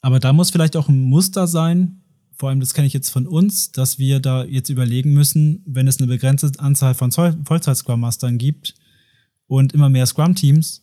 aber 0.00 0.18
da 0.18 0.32
muss 0.32 0.48
vielleicht 0.50 0.74
auch 0.78 0.88
ein 0.88 0.98
Muster 0.98 1.46
sein, 1.46 2.00
vor 2.32 2.48
allem 2.48 2.60
das 2.60 2.72
kenne 2.72 2.86
ich 2.86 2.94
jetzt 2.94 3.10
von 3.10 3.26
uns, 3.26 3.72
dass 3.72 3.98
wir 3.98 4.18
da 4.18 4.42
jetzt 4.42 4.70
überlegen 4.70 5.12
müssen, 5.12 5.62
wenn 5.66 5.86
es 5.86 5.98
eine 5.98 6.06
begrenzte 6.06 6.58
Anzahl 6.58 6.94
von 6.94 7.12
Vollzeit-Scrum 7.12 8.00
Mastern 8.00 8.38
gibt 8.38 8.76
und 9.46 9.74
immer 9.74 9.90
mehr 9.90 10.06
Scrum-Teams, 10.06 10.81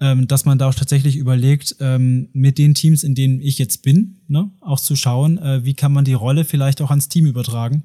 ähm, 0.00 0.28
dass 0.28 0.44
man 0.44 0.58
da 0.58 0.68
auch 0.68 0.74
tatsächlich 0.74 1.16
überlegt, 1.16 1.76
ähm, 1.80 2.28
mit 2.32 2.58
den 2.58 2.74
Teams, 2.74 3.02
in 3.02 3.14
denen 3.14 3.40
ich 3.40 3.58
jetzt 3.58 3.82
bin, 3.82 4.18
ne, 4.28 4.50
auch 4.60 4.80
zu 4.80 4.96
schauen, 4.96 5.38
äh, 5.38 5.64
wie 5.64 5.74
kann 5.74 5.92
man 5.92 6.04
die 6.04 6.14
Rolle 6.14 6.44
vielleicht 6.44 6.80
auch 6.80 6.90
ans 6.90 7.08
Team 7.08 7.26
übertragen, 7.26 7.84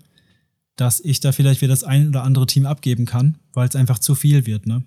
dass 0.75 0.99
ich 0.99 1.19
da 1.19 1.31
vielleicht 1.31 1.61
wieder 1.61 1.73
das 1.73 1.83
ein 1.83 2.07
oder 2.07 2.23
andere 2.23 2.45
Team 2.45 2.65
abgeben 2.65 3.05
kann, 3.05 3.37
weil 3.53 3.67
es 3.67 3.75
einfach 3.75 3.99
zu 3.99 4.15
viel 4.15 4.45
wird. 4.45 4.67
Ne? 4.67 4.83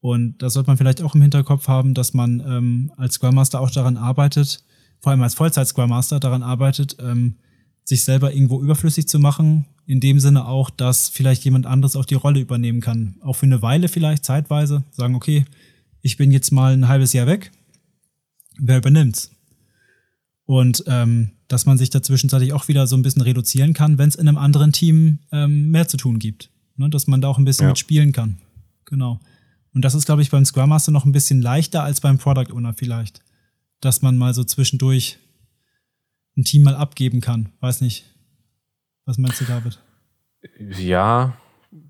Und 0.00 0.42
da 0.42 0.50
sollte 0.50 0.70
man 0.70 0.76
vielleicht 0.76 1.02
auch 1.02 1.14
im 1.14 1.22
Hinterkopf 1.22 1.68
haben, 1.68 1.94
dass 1.94 2.14
man 2.14 2.40
ähm, 2.46 2.92
als 2.96 3.14
Scrum 3.14 3.34
Master 3.34 3.60
auch 3.60 3.70
daran 3.70 3.96
arbeitet, 3.96 4.62
vor 5.00 5.10
allem 5.10 5.22
als 5.22 5.34
Vollzeit-Scrum 5.34 5.88
Master 5.88 6.20
daran 6.20 6.42
arbeitet, 6.42 6.96
ähm, 7.00 7.36
sich 7.84 8.04
selber 8.04 8.32
irgendwo 8.32 8.60
überflüssig 8.62 9.08
zu 9.08 9.18
machen. 9.18 9.66
In 9.86 10.00
dem 10.00 10.18
Sinne 10.18 10.46
auch, 10.46 10.70
dass 10.70 11.08
vielleicht 11.08 11.44
jemand 11.44 11.66
anderes 11.66 11.96
auch 11.96 12.04
die 12.04 12.14
Rolle 12.14 12.40
übernehmen 12.40 12.80
kann. 12.80 13.16
Auch 13.20 13.34
für 13.34 13.46
eine 13.46 13.62
Weile 13.62 13.88
vielleicht, 13.88 14.24
zeitweise. 14.24 14.82
Sagen, 14.90 15.14
okay, 15.14 15.44
ich 16.06 16.16
bin 16.16 16.30
jetzt 16.30 16.50
mal 16.50 16.72
ein 16.72 16.88
halbes 16.88 17.12
Jahr 17.12 17.26
weg. 17.26 17.52
Wer 18.58 18.78
übernimmt's? 18.78 19.30
Und 20.46 20.84
ähm, 20.86 21.32
dass 21.48 21.66
man 21.66 21.76
sich 21.76 21.90
da 21.90 22.02
zwischenzeitlich 22.02 22.52
auch 22.52 22.68
wieder 22.68 22.86
so 22.86 22.96
ein 22.96 23.02
bisschen 23.02 23.22
reduzieren 23.22 23.74
kann, 23.74 23.98
wenn 23.98 24.08
es 24.08 24.14
in 24.14 24.28
einem 24.28 24.38
anderen 24.38 24.72
Team 24.72 25.18
ähm, 25.32 25.70
mehr 25.70 25.86
zu 25.86 25.96
tun 25.96 26.18
gibt. 26.18 26.50
Ne? 26.76 26.88
Dass 26.88 27.06
man 27.06 27.20
da 27.20 27.28
auch 27.28 27.38
ein 27.38 27.44
bisschen 27.44 27.64
ja. 27.64 27.70
mitspielen 27.70 28.12
kann. 28.12 28.38
Genau. 28.84 29.20
Und 29.72 29.84
das 29.84 29.94
ist, 29.94 30.06
glaube 30.06 30.22
ich, 30.22 30.30
beim 30.30 30.44
Scrum 30.44 30.70
Master 30.70 30.92
noch 30.92 31.04
ein 31.04 31.12
bisschen 31.12 31.42
leichter 31.42 31.82
als 31.82 32.00
beim 32.00 32.18
Product 32.18 32.52
Owner 32.52 32.72
vielleicht 32.72 33.22
dass 33.80 34.02
man 34.02 34.16
mal 34.16 34.34
so 34.34 34.44
zwischendurch 34.44 35.18
ein 36.36 36.44
Team 36.44 36.62
mal 36.62 36.74
abgeben 36.74 37.20
kann. 37.20 37.52
Weiß 37.60 37.80
nicht. 37.80 38.04
Was 39.04 39.18
meinst 39.18 39.40
du, 39.40 39.44
David? 39.44 39.80
Ja, 40.58 41.36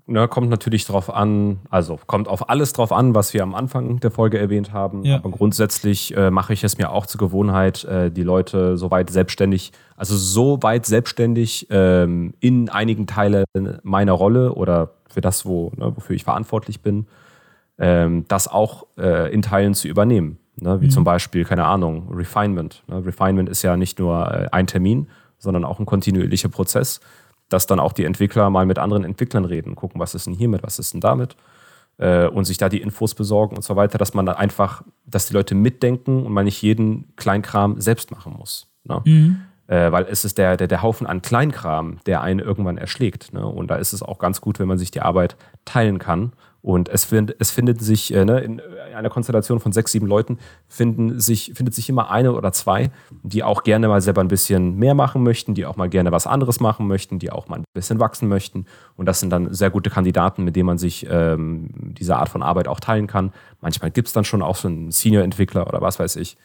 ne, 0.07 0.27
kommt 0.27 0.49
natürlich 0.49 0.85
drauf 0.85 1.13
an, 1.13 1.59
also 1.69 1.99
kommt 2.07 2.27
auf 2.27 2.49
alles 2.49 2.73
drauf 2.73 2.91
an, 2.91 3.13
was 3.13 3.33
wir 3.33 3.43
am 3.43 3.53
Anfang 3.53 3.99
der 3.99 4.11
Folge 4.11 4.39
erwähnt 4.39 4.73
haben. 4.73 5.03
Ja. 5.03 5.17
Aber 5.17 5.29
grundsätzlich 5.29 6.15
äh, 6.15 6.31
mache 6.31 6.53
ich 6.53 6.63
es 6.63 6.77
mir 6.77 6.91
auch 6.91 7.05
zur 7.05 7.19
Gewohnheit, 7.19 7.83
äh, 7.83 8.09
die 8.09 8.23
Leute 8.23 8.77
so 8.77 8.89
weit 8.89 9.09
selbstständig, 9.09 9.71
also 9.95 10.15
so 10.15 10.63
weit 10.63 10.85
selbstständig 10.85 11.67
ähm, 11.69 12.33
in 12.39 12.69
einigen 12.69 13.05
Teilen 13.07 13.45
meiner 13.83 14.13
Rolle 14.13 14.53
oder 14.53 14.93
für 15.07 15.21
das, 15.21 15.45
wo, 15.45 15.71
ne, 15.75 15.95
wofür 15.95 16.15
ich 16.15 16.23
verantwortlich 16.23 16.81
bin, 16.81 17.07
ähm, 17.77 18.25
das 18.27 18.47
auch 18.47 18.87
äh, 18.97 19.31
in 19.31 19.41
Teilen 19.41 19.73
zu 19.73 19.87
übernehmen. 19.87 20.39
Ne? 20.59 20.81
Wie 20.81 20.85
mhm. 20.85 20.91
zum 20.91 21.03
Beispiel, 21.03 21.45
keine 21.45 21.65
Ahnung, 21.65 22.09
Refinement. 22.11 22.83
Ne? 22.87 23.05
Refinement 23.05 23.49
ist 23.49 23.61
ja 23.61 23.77
nicht 23.77 23.99
nur 23.99 24.31
äh, 24.31 24.47
ein 24.51 24.67
Termin, 24.67 25.07
sondern 25.37 25.63
auch 25.63 25.79
ein 25.79 25.85
kontinuierlicher 25.85 26.49
Prozess, 26.49 26.99
dass 27.49 27.67
dann 27.67 27.79
auch 27.79 27.93
die 27.93 28.05
Entwickler 28.05 28.49
mal 28.49 28.65
mit 28.65 28.79
anderen 28.79 29.03
Entwicklern 29.03 29.45
reden, 29.45 29.75
gucken, 29.75 29.99
was 29.99 30.15
ist 30.15 30.27
denn 30.27 30.33
hiermit, 30.33 30.63
was 30.63 30.79
ist 30.79 30.93
denn 30.93 31.01
damit 31.01 31.35
äh, 31.97 32.27
und 32.27 32.45
sich 32.45 32.57
da 32.57 32.69
die 32.69 32.81
Infos 32.81 33.15
besorgen 33.15 33.55
und 33.55 33.63
so 33.63 33.75
weiter, 33.75 33.97
dass 33.97 34.13
man 34.13 34.25
da 34.25 34.33
einfach, 34.33 34.83
dass 35.05 35.27
die 35.27 35.33
Leute 35.33 35.55
mitdenken 35.55 36.25
und 36.25 36.31
man 36.31 36.45
nicht 36.45 36.61
jeden 36.61 37.15
Kleinkram 37.15 37.79
selbst 37.79 38.11
machen 38.11 38.33
muss. 38.37 38.67
Ne? 38.83 39.01
Mhm. 39.05 39.41
Äh, 39.67 39.91
weil 39.91 40.05
es 40.09 40.23
ist 40.23 40.37
der, 40.37 40.57
der, 40.57 40.67
der 40.67 40.81
Haufen 40.81 41.07
an 41.07 41.21
Kleinkram, 41.21 41.99
der 42.05 42.21
einen 42.21 42.39
irgendwann 42.39 42.77
erschlägt. 42.77 43.33
Ne? 43.33 43.45
Und 43.45 43.69
da 43.69 43.75
ist 43.75 43.93
es 43.93 44.01
auch 44.01 44.19
ganz 44.19 44.39
gut, 44.39 44.59
wenn 44.59 44.67
man 44.67 44.77
sich 44.77 44.91
die 44.91 45.01
Arbeit 45.01 45.35
teilen 45.65 45.99
kann 45.99 46.33
und 46.67 46.89
es, 46.89 47.05
find, 47.05 47.33
es 47.39 47.49
findet 47.49 47.79
sich 47.79 48.13
äh, 48.13 48.25
ne, 48.25 48.41
in 48.41 48.61
einer 48.93 49.09
Konstellation 49.09 49.61
von 49.61 49.71
sechs, 49.71 49.93
sieben 49.93 50.05
Leuten 50.05 50.37
finden 50.67 51.17
sich, 51.17 51.53
findet 51.55 51.73
sich 51.73 51.87
immer 51.87 52.11
eine 52.11 52.33
oder 52.33 52.51
zwei, 52.51 52.91
die 53.23 53.41
auch 53.41 53.63
gerne 53.63 53.87
mal 53.87 54.01
selber 54.01 54.19
ein 54.19 54.27
bisschen 54.27 54.75
mehr 54.75 54.93
machen 54.93 55.23
möchten, 55.23 55.53
die 55.53 55.65
auch 55.65 55.77
mal 55.77 55.87
gerne 55.87 56.11
was 56.11 56.27
anderes 56.27 56.59
machen 56.59 56.85
möchten, 56.85 57.19
die 57.19 57.31
auch 57.31 57.47
mal 57.47 57.59
ein 57.59 57.63
bisschen 57.73 58.01
wachsen 58.01 58.27
möchten. 58.27 58.65
Und 58.97 59.05
das 59.05 59.21
sind 59.21 59.29
dann 59.29 59.53
sehr 59.53 59.69
gute 59.69 59.89
Kandidaten, 59.89 60.43
mit 60.43 60.57
denen 60.57 60.65
man 60.65 60.77
sich 60.77 61.07
ähm, 61.09 61.69
diese 61.73 62.17
Art 62.17 62.27
von 62.27 62.43
Arbeit 62.43 62.67
auch 62.67 62.81
teilen 62.81 63.07
kann. 63.07 63.31
Manchmal 63.61 63.89
gibt 63.89 64.09
es 64.09 64.13
dann 64.13 64.25
schon 64.25 64.41
auch 64.41 64.57
so 64.57 64.67
einen 64.67 64.91
Senior-Entwickler 64.91 65.67
oder 65.67 65.79
was 65.79 65.99
weiß 65.99 66.17
ich, 66.17 66.35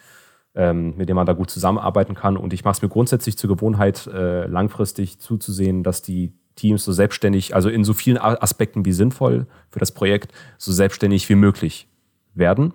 ähm, 0.54 0.96
mit 0.96 1.08
dem 1.08 1.16
man 1.16 1.26
da 1.26 1.32
gut 1.32 1.50
zusammenarbeiten 1.50 2.14
kann. 2.14 2.36
Und 2.36 2.52
ich 2.52 2.62
mache 2.62 2.76
es 2.76 2.82
mir 2.82 2.88
grundsätzlich 2.88 3.36
zur 3.36 3.50
Gewohnheit, 3.50 4.06
äh, 4.06 4.46
langfristig 4.46 5.18
zuzusehen, 5.18 5.82
dass 5.82 6.00
die 6.00 6.32
Teams 6.56 6.84
so 6.84 6.92
selbstständig, 6.92 7.54
also 7.54 7.68
in 7.68 7.84
so 7.84 7.94
vielen 7.94 8.18
Aspekten 8.18 8.84
wie 8.84 8.92
sinnvoll 8.92 9.46
für 9.70 9.78
das 9.78 9.92
Projekt, 9.92 10.32
so 10.58 10.72
selbstständig 10.72 11.28
wie 11.28 11.34
möglich 11.34 11.88
werden. 12.34 12.74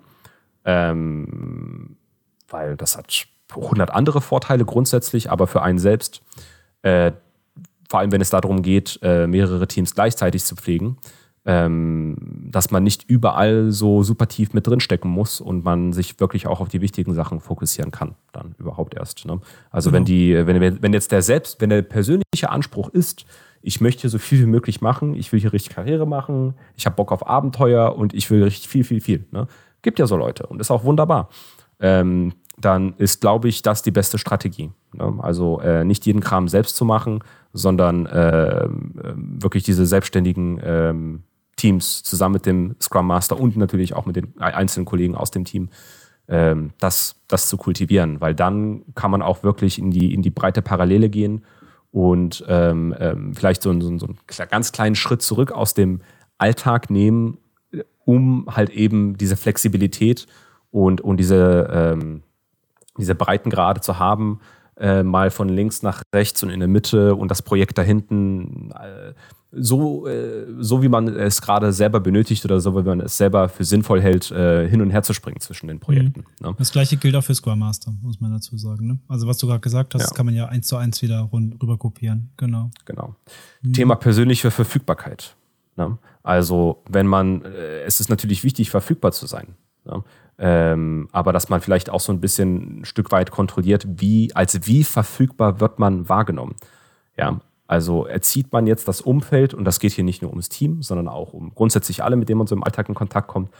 Ähm, 0.66 1.98
weil 2.50 2.76
das 2.76 2.98
hat 2.98 3.28
100 3.50 3.92
andere 3.92 4.22
Vorteile 4.22 4.66
grundsätzlich, 4.66 5.32
aber 5.32 5.48
für 5.48 5.62
einen 5.62 5.80
selbst, 5.80 6.22
äh, 6.82 7.12
vor 7.90 8.00
allem 8.00 8.12
wenn 8.12 8.22
es 8.22 8.30
darum 8.30 8.62
geht, 8.62 9.00
äh, 9.02 9.28
mehrere 9.28 9.68
Teams 9.68 9.96
gleichzeitig 9.96 10.44
zu 10.44 10.56
pflegen, 10.56 10.98
dass 11.48 12.72
man 12.72 12.84
nicht 12.84 13.10
überall 13.10 13.72
so 13.72 14.04
super 14.04 14.28
tief 14.28 14.54
mit 14.54 14.68
drinstecken 14.68 15.10
muss 15.10 15.40
und 15.40 15.64
man 15.64 15.94
sich 15.94 16.20
wirklich 16.20 16.46
auch 16.46 16.60
auf 16.60 16.68
die 16.68 16.82
wichtigen 16.82 17.14
Sachen 17.14 17.40
fokussieren 17.40 17.90
kann, 17.92 18.16
dann 18.34 18.54
überhaupt 18.60 18.96
erst. 18.96 19.26
Ne? 19.26 19.40
Also 19.72 19.90
genau. 19.90 20.00
wenn 20.00 20.06
die, 20.06 20.46
wenn, 20.46 20.82
wenn 20.82 20.92
jetzt 20.92 21.14
der 21.14 21.22
selbst, 21.22 21.62
wenn 21.62 21.70
der 21.70 21.84
persönliche 21.84 22.50
Anspruch 22.50 22.90
ist, 22.90 23.26
ich 23.62 23.80
möchte 23.80 24.10
so 24.10 24.18
viel 24.18 24.42
wie 24.42 24.46
möglich 24.46 24.82
machen, 24.82 25.16
ich 25.16 25.32
will 25.32 25.40
hier 25.40 25.54
richtig 25.54 25.74
Karriere 25.74 26.06
machen, 26.06 26.54
ich 26.76 26.86
habe 26.86 26.98
Bock 26.98 27.14
auf 27.14 27.26
Abenteuer 27.26 27.96
und 27.96 28.14
ich 28.14 28.30
will 28.30 28.44
richtig 28.44 28.68
viel, 28.68 28.84
viel, 28.84 29.00
viel. 29.00 29.26
Ne? 29.32 29.48
Gibt 29.84 30.00
ja 30.00 30.06
so 30.06 30.18
Leute 30.18 30.48
und 30.48 30.60
ist 30.60 30.70
auch 30.70 30.84
wunderbar. 30.84 31.30
Ähm, 31.80 32.34
dann 32.60 32.96
ist, 32.98 33.22
glaube 33.22 33.48
ich, 33.48 33.62
das 33.62 33.84
die 33.84 33.92
beste 33.92 34.18
Strategie. 34.18 34.72
Ne? 34.92 35.14
Also 35.20 35.62
äh, 35.62 35.86
nicht 35.86 36.06
jeden 36.06 36.20
Kram 36.20 36.50
selbst 36.50 36.76
zu 36.76 36.84
machen, 36.84 37.24
sondern 37.54 38.06
äh, 38.06 38.68
wirklich 38.70 39.64
diese 39.64 39.86
selbstständigen 39.86 40.60
ähm, 40.64 41.24
Teams 41.58 42.04
zusammen 42.04 42.34
mit 42.34 42.46
dem 42.46 42.76
Scrum 42.82 43.08
Master 43.08 43.40
und 43.40 43.58
natürlich 43.58 43.94
auch 43.94 44.06
mit 44.06 44.16
den 44.16 44.40
einzelnen 44.40 44.86
Kollegen 44.86 45.16
aus 45.16 45.32
dem 45.32 45.44
Team 45.44 45.70
ähm, 46.30 46.72
das, 46.80 47.16
das 47.28 47.50
zu 47.50 47.58
kultivieren, 47.58 48.22
weil 48.22 48.36
dann 48.36 48.84
kann 48.96 49.12
man 49.12 49.22
auch 49.22 49.44
wirklich 49.44 49.80
in 49.80 49.92
die, 49.92 50.14
in 50.14 50.22
die 50.22 50.30
breite 50.30 50.62
Parallele 50.62 51.10
gehen 51.10 51.44
und 51.92 52.44
ähm, 52.48 52.96
ähm, 53.00 53.34
vielleicht 53.34 53.62
so, 53.62 53.74
so, 53.80 53.98
so 53.98 54.08
einen 54.08 54.50
ganz 54.50 54.72
kleinen 54.72 54.96
Schritt 54.96 55.22
zurück 55.22 55.52
aus 55.52 55.74
dem 55.74 56.02
Alltag 56.38 56.90
nehmen, 56.90 57.38
um 58.06 58.48
halt 58.56 58.70
eben 58.70 59.18
diese 59.18 59.36
Flexibilität 59.36 60.28
und, 60.72 61.02
und 61.02 61.18
diese, 61.18 61.70
ähm, 61.72 62.24
diese 62.98 63.16
Breitengrade 63.16 63.82
zu 63.82 64.00
haben, 64.00 64.40
äh, 64.78 65.04
mal 65.04 65.32
von 65.32 65.50
links 65.50 65.82
nach 65.82 66.04
rechts 66.14 66.44
und 66.44 66.50
in 66.50 66.60
der 66.60 66.70
Mitte 66.70 67.16
und 67.16 67.32
das 67.32 67.42
Projekt 67.42 67.78
da 67.78 67.82
hinten 67.82 68.72
äh, 68.72 69.14
so, 69.52 70.08
äh, 70.08 70.46
so 70.60 70.82
wie 70.84 70.90
man 70.90 71.08
es 71.08 71.42
gerade 71.42 71.72
selber 71.72 72.00
benötigt 72.00 72.44
oder 72.46 72.60
so 72.60 72.76
wie 72.76 72.84
man 72.84 73.00
es 73.00 73.18
selber 73.18 73.48
für 73.48 73.64
sinnvoll 73.64 74.02
hält, 74.02 74.30
äh, 74.32 74.68
hin 74.68 74.82
und 74.82 74.90
her 74.90 75.04
zu 75.04 75.14
springen 75.14 75.40
zwischen 75.40 75.68
den 75.68 75.80
Projekten. 75.80 76.26
Mhm. 76.42 76.48
Ne? 76.48 76.56
Das 76.58 76.72
gleiche 76.72 76.98
gilt 76.98 77.16
auch 77.16 77.24
für 77.24 77.34
Scrum 77.34 77.60
Master, 77.60 77.94
muss 78.02 78.20
man 78.20 78.32
dazu 78.32 78.58
sagen. 78.58 78.88
Ne? 78.88 79.00
Also 79.08 79.28
was 79.28 79.38
du 79.38 79.48
gerade 79.48 79.62
gesagt 79.62 79.96
hast, 79.96 80.10
ja. 80.10 80.16
kann 80.16 80.26
man 80.26 80.36
ja 80.36 80.48
eins 80.48 80.68
zu 80.68 80.76
eins 80.76 81.02
wieder 81.02 81.30
rüber 81.32 81.78
kopieren. 81.78 82.30
Genau. 82.38 82.72
Genau. 82.86 83.16
Mhm. 83.62 83.74
Thema 83.74 83.96
persönliche 83.96 84.52
Verfügbarkeit. 84.52 85.36
Ne? 85.78 85.98
Also 86.24 86.84
wenn 86.90 87.08
man, 87.08 87.44
äh, 87.46 87.84
es 87.84 88.02
ist 88.02 88.10
natürlich 88.10 88.44
wichtig, 88.44 88.70
verfügbar 88.70 89.14
zu 89.14 89.28
sein. 89.28 89.56
Ne? 89.86 90.04
Ähm, 90.40 91.08
aber 91.14 91.34
dass 91.34 91.50
man 91.50 91.62
vielleicht 91.62 91.90
auch 91.90 92.02
so 92.02 92.12
ein 92.12 92.20
bisschen 92.20 92.82
ein 92.82 92.86
Stück 92.86 93.12
weit 93.12 93.32
kontrolliert, 93.32 93.88
wie, 93.88 94.36
als 94.36 94.68
wie 94.68 94.84
verfügbar 94.84 95.62
wird 95.62 95.80
man 95.80 96.10
wahrgenommen. 96.10 96.56
Ja, 97.18 97.40
also 97.68 98.06
erzieht 98.06 98.52
man 98.54 98.66
jetzt 98.66 98.88
das 98.88 99.02
Umfeld, 99.02 99.54
und 99.54 99.66
das 99.66 99.80
geht 99.80 99.92
hier 99.92 100.04
nicht 100.04 100.22
nur 100.22 100.32
ums 100.32 100.50
Team, 100.50 100.82
sondern 100.82 101.08
auch 101.08 101.34
um 101.34 101.54
grundsätzlich 101.54 102.04
alle, 102.04 102.16
mit 102.16 102.30
denen 102.30 102.40
man 102.40 102.48
so 102.48 102.56
im 102.56 102.64
Alltag 102.64 102.88
in 102.88 102.96
Kontakt 102.96 103.28
kommt. 103.28 103.52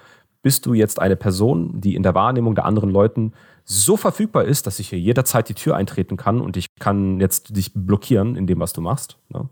Bist 0.42 0.66
du 0.66 0.74
jetzt 0.74 1.00
eine 1.00 1.18
Person, 1.18 1.82
die 1.82 1.96
in 1.96 2.04
der 2.04 2.16
Wahrnehmung 2.16 2.56
der 2.56 2.66
anderen 2.66 2.90
Leuten 2.90 3.34
so 3.66 3.98
verfügbar 3.98 4.46
ist, 4.46 4.66
dass 4.66 4.80
ich 4.80 4.90
hier 4.90 5.00
jederzeit 5.00 5.50
die 5.50 5.56
Tür 5.56 5.76
eintreten 5.76 6.16
kann 6.16 6.40
und 6.40 6.56
ich 6.56 6.68
kann 6.80 7.20
jetzt 7.20 7.56
dich 7.56 7.72
blockieren 7.74 8.36
in 8.38 8.48
dem, 8.48 8.60
was 8.60 8.72
du 8.72 8.80
machst? 8.80 9.18
Ne? 9.30 9.50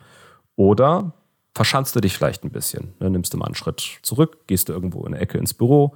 Oder 0.56 1.12
verschanzt 1.54 1.96
du 1.98 2.00
dich 2.00 2.16
vielleicht 2.16 2.46
ein 2.46 2.52
bisschen? 2.52 2.94
Ne? 3.00 3.10
Nimmst 3.10 3.34
du 3.34 3.38
mal 3.38 3.46
einen 3.46 3.56
Schritt 3.56 4.00
zurück, 4.04 4.48
gehst 4.48 4.70
du 4.70 4.74
irgendwo 4.74 5.06
in 5.06 5.12
der 5.12 5.22
Ecke 5.22 5.38
ins 5.38 5.54
Büro 5.54 5.96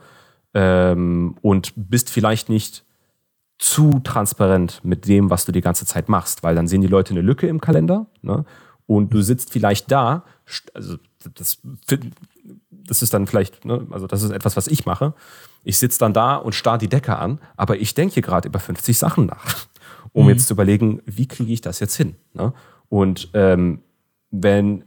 ähm, 0.54 1.38
und 1.42 1.72
bist 1.78 2.10
vielleicht 2.10 2.50
nicht 2.50 2.84
zu 3.60 4.00
transparent 4.04 4.80
mit 4.84 5.08
dem, 5.08 5.30
was 5.30 5.46
du 5.46 5.52
die 5.52 5.62
ganze 5.62 5.86
Zeit 5.86 6.10
machst, 6.10 6.44
weil 6.44 6.56
dann 6.56 6.68
sehen 6.68 6.82
die 6.82 6.88
Leute 6.88 7.12
eine 7.12 7.22
Lücke 7.22 7.48
im 7.48 7.62
Kalender 7.62 8.08
ne? 8.22 8.46
und 8.88 9.14
du 9.14 9.22
sitzt 9.22 9.52
vielleicht 9.52 9.92
da, 9.92 10.24
also 10.74 10.96
das, 11.36 11.60
das 12.72 13.02
ist 13.02 13.14
dann 13.14 13.28
vielleicht, 13.28 13.66
ne, 13.66 13.86
also 13.92 14.08
das 14.08 14.24
ist 14.24 14.32
etwas, 14.32 14.56
was 14.56 14.68
ich 14.68 14.86
mache. 14.86 15.14
Ich 15.64 15.78
sitze 15.78 16.00
dann 16.00 16.14
da 16.14 16.36
und 16.36 16.56
starr 16.56 16.78
die 16.78 16.88
Decke 16.88 17.18
an, 17.18 17.40
aber 17.58 17.78
ich 17.78 17.94
denke 17.94 18.14
hier 18.16 18.24
gerade 18.24 18.48
über 18.48 18.60
50 18.60 18.98
Sachen 18.98 19.26
nach, 19.26 19.68
um 20.14 20.24
mhm. 20.24 20.30
jetzt 20.30 20.48
zu 20.48 20.54
überlegen, 20.54 21.02
wie 21.06 21.28
kriege 21.28 21.52
ich 21.52 21.60
das 21.60 21.82
jetzt 21.82 21.96
hin? 21.96 22.16
Ne? 22.34 22.54
Und 22.88 23.30
ähm, 23.34 23.84
wenn 24.32 24.86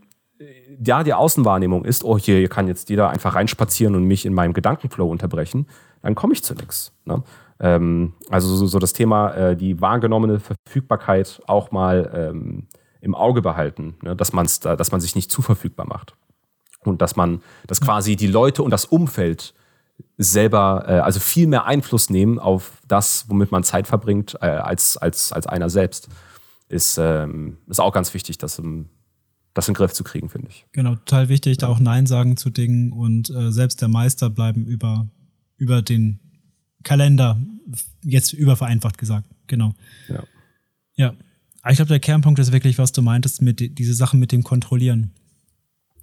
ja 0.85 1.05
die 1.05 1.15
Außenwahrnehmung 1.15 1.85
ist, 1.85 2.05
oh, 2.05 2.19
hier 2.19 2.49
kann 2.49 2.69
jetzt 2.69 2.89
jeder 2.89 3.11
einfach 3.11 3.35
reinspazieren 3.35 3.95
und 3.95 4.05
mich 4.05 4.25
in 4.25 4.35
meinem 4.35 4.55
Gedankenflow 4.55 5.09
unterbrechen, 5.09 5.67
dann 6.01 6.15
komme 6.15 6.33
ich 6.33 6.43
zu 6.43 6.55
nichts. 6.55 6.93
Ne? 7.05 7.23
Ähm, 7.63 8.15
also 8.29 8.55
so, 8.55 8.67
so, 8.67 8.81
das 8.81 8.93
Thema, 8.93 9.33
äh, 9.35 9.57
die 9.57 9.81
wahrgenommene 9.81 10.41
Verfügbarkeit 10.41 11.41
auch 11.47 11.71
mal 11.71 12.11
ähm, 12.13 12.67
im 13.01 13.15
Auge 13.15 13.41
behalten, 13.41 13.95
ne? 14.03 14.17
dass, 14.17 14.33
man's 14.33 14.59
da, 14.59 14.75
dass 14.75 14.91
man 14.91 15.01
sich 15.01 15.15
nicht 15.15 15.31
zu 15.31 15.43
verfügbar 15.43 15.87
macht. 15.87 16.17
Und 16.81 17.01
dass 17.01 17.15
man, 17.15 17.41
dass 17.69 17.81
quasi 17.81 18.17
die 18.17 18.27
Leute 18.27 18.65
und 18.65 18.73
das 18.73 18.85
Umfeld 18.85 19.55
selber, 20.19 20.85
äh, 20.89 20.93
also 20.99 21.21
viel 21.21 21.47
mehr 21.47 21.65
Einfluss 21.65 22.11
nehmen 22.11 22.41
auf 22.41 22.83
das, 22.89 23.27
womit 23.29 23.53
man 23.53 23.63
Zeit 23.63 23.87
verbringt, 23.87 24.37
äh, 24.41 24.47
als, 24.47 24.97
als, 24.97 25.33
als 25.33 25.47
einer 25.47 25.71
selbst, 25.71 26.09
ist, 26.69 26.99
ähm, 26.99 27.59
ist 27.69 27.81
auch 27.81 27.93
ganz 27.93 28.13
wichtig, 28.13 28.39
das 28.39 28.59
im, 28.59 28.89
das 29.55 29.69
in 29.69 29.75
den 29.75 29.77
Griff 29.77 29.93
zu 29.93 30.03
kriegen, 30.03 30.29
finde 30.29 30.49
ich. 30.49 30.67
Genau, 30.73 30.97
total 30.97 31.29
wichtig, 31.29 31.59
da 31.59 31.69
auch 31.69 31.79
Nein 31.79 32.07
sagen 32.07 32.37
zu 32.37 32.51
Dingen 32.51 32.91
und 32.91 33.31
äh, 33.31 33.53
selbst 33.53 33.81
der 33.81 33.89
Meister 33.89 34.31
bleiben 34.31 34.67
über, 34.67 35.07
über 35.59 35.81
den 35.81 36.19
Kalender, 36.83 37.41
jetzt 38.05 38.33
übervereinfacht 38.33 38.99
gesagt, 38.99 39.29
genau. 39.47 39.75
Ja. 40.09 40.25
Ja. 40.97 41.15
Aber 41.63 41.71
ich 41.71 41.77
glaube, 41.77 41.89
der 41.89 42.01
Kernpunkt 42.01 42.41
ist 42.41 42.53
wirklich, 42.53 42.79
was 42.79 42.93
du 42.93 43.03
meintest, 43.03 43.41
mit 43.41 43.79
diese 43.79 43.95
Sachen 43.95 44.19
mit 44.19 44.33
dem 44.33 44.43
Kontrollieren. 44.43 45.13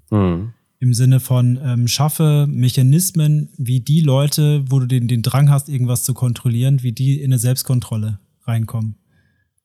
Mhm. 0.10 0.54
Im 0.82 0.94
Sinne 0.94 1.20
von 1.20 1.60
ähm, 1.62 1.88
schaffe 1.90 2.48
Mechanismen, 2.50 3.50
wie 3.58 3.82
die 3.82 4.00
Leute, 4.00 4.64
wo 4.72 4.80
du 4.80 4.86
den, 4.86 5.10
den 5.10 5.22
Drang 5.22 5.50
hast, 5.50 5.68
irgendwas 5.68 6.04
zu 6.04 6.14
kontrollieren, 6.14 6.84
wie 6.84 6.94
die 6.94 7.20
in 7.20 7.32
eine 7.32 7.40
Selbstkontrolle 7.40 8.20
reinkommen. 8.44 8.96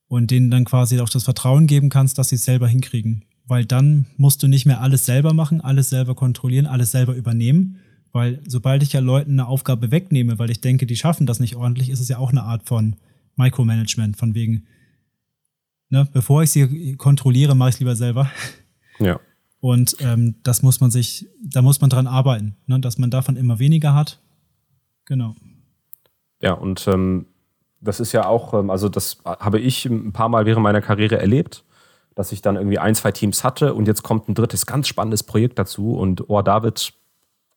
Und 0.07 0.29
denen 0.29 0.51
dann 0.51 0.65
quasi 0.65 0.99
auch 0.99 1.09
das 1.09 1.23
Vertrauen 1.23 1.67
geben 1.67 1.89
kannst, 1.89 2.17
dass 2.17 2.29
sie 2.29 2.35
es 2.35 2.43
selber 2.43 2.67
hinkriegen. 2.67 3.23
Weil 3.47 3.65
dann 3.65 4.07
musst 4.17 4.43
du 4.43 4.47
nicht 4.47 4.65
mehr 4.65 4.81
alles 4.81 5.05
selber 5.05 5.33
machen, 5.33 5.61
alles 5.61 5.89
selber 5.89 6.15
kontrollieren, 6.15 6.65
alles 6.65 6.91
selber 6.91 7.15
übernehmen, 7.15 7.77
weil 8.15 8.39
sobald 8.47 8.81
ich 8.81 8.93
ja 8.93 9.01
Leuten 9.01 9.33
eine 9.33 9.45
Aufgabe 9.49 9.91
wegnehme, 9.91 10.39
weil 10.39 10.49
ich 10.49 10.61
denke, 10.61 10.85
die 10.85 10.95
schaffen 10.95 11.27
das 11.27 11.41
nicht 11.41 11.57
ordentlich, 11.57 11.89
ist 11.89 11.99
es 11.99 12.07
ja 12.07 12.17
auch 12.17 12.31
eine 12.31 12.43
Art 12.43 12.63
von 12.63 12.95
Micromanagement, 13.35 14.15
von 14.15 14.33
wegen, 14.33 14.67
ne, 15.89 16.07
bevor 16.13 16.41
ich 16.41 16.51
sie 16.51 16.95
kontrolliere, 16.95 17.55
mache 17.55 17.71
ich 17.71 17.75
es 17.75 17.79
lieber 17.79 17.97
selber. 17.97 18.31
Ja. 18.99 19.19
Und 19.59 19.97
ähm, 19.99 20.35
das 20.43 20.63
muss 20.63 20.79
man 20.79 20.91
sich, 20.91 21.27
da 21.43 21.61
muss 21.61 21.81
man 21.81 21.89
dran 21.89 22.07
arbeiten, 22.07 22.55
ne, 22.67 22.79
dass 22.79 22.97
man 22.97 23.11
davon 23.11 23.35
immer 23.35 23.59
weniger 23.59 23.93
hat. 23.93 24.21
Genau. 25.03 25.35
Ja, 26.39 26.53
und 26.53 26.87
ähm, 26.87 27.25
das 27.81 27.99
ist 27.99 28.13
ja 28.13 28.25
auch, 28.27 28.53
ähm, 28.53 28.69
also 28.69 28.87
das 28.87 29.17
habe 29.25 29.59
ich 29.59 29.87
ein 29.87 30.13
paar 30.13 30.29
Mal 30.29 30.45
während 30.45 30.63
meiner 30.63 30.81
Karriere 30.81 31.19
erlebt, 31.19 31.65
dass 32.15 32.31
ich 32.31 32.41
dann 32.41 32.55
irgendwie 32.55 32.79
ein, 32.79 32.95
zwei 32.95 33.11
Teams 33.11 33.43
hatte 33.43 33.73
und 33.73 33.89
jetzt 33.89 34.03
kommt 34.03 34.29
ein 34.29 34.35
drittes 34.35 34.65
ganz 34.65 34.87
spannendes 34.87 35.23
Projekt 35.23 35.59
dazu 35.59 35.97
und 35.97 36.29
oh, 36.29 36.41
David, 36.41 36.93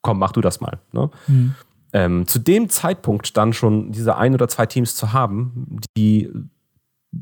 komm, 0.08 0.18
mach 0.18 0.32
du 0.32 0.40
das 0.40 0.60
mal. 0.62 0.78
Ne? 0.92 1.10
Mhm. 1.26 1.54
Ähm, 1.92 2.26
zu 2.26 2.38
dem 2.38 2.70
Zeitpunkt 2.70 3.36
dann 3.36 3.52
schon 3.52 3.92
diese 3.92 4.16
ein 4.16 4.32
oder 4.32 4.48
zwei 4.48 4.64
Teams 4.64 4.94
zu 4.94 5.12
haben, 5.12 5.80
die 5.96 6.30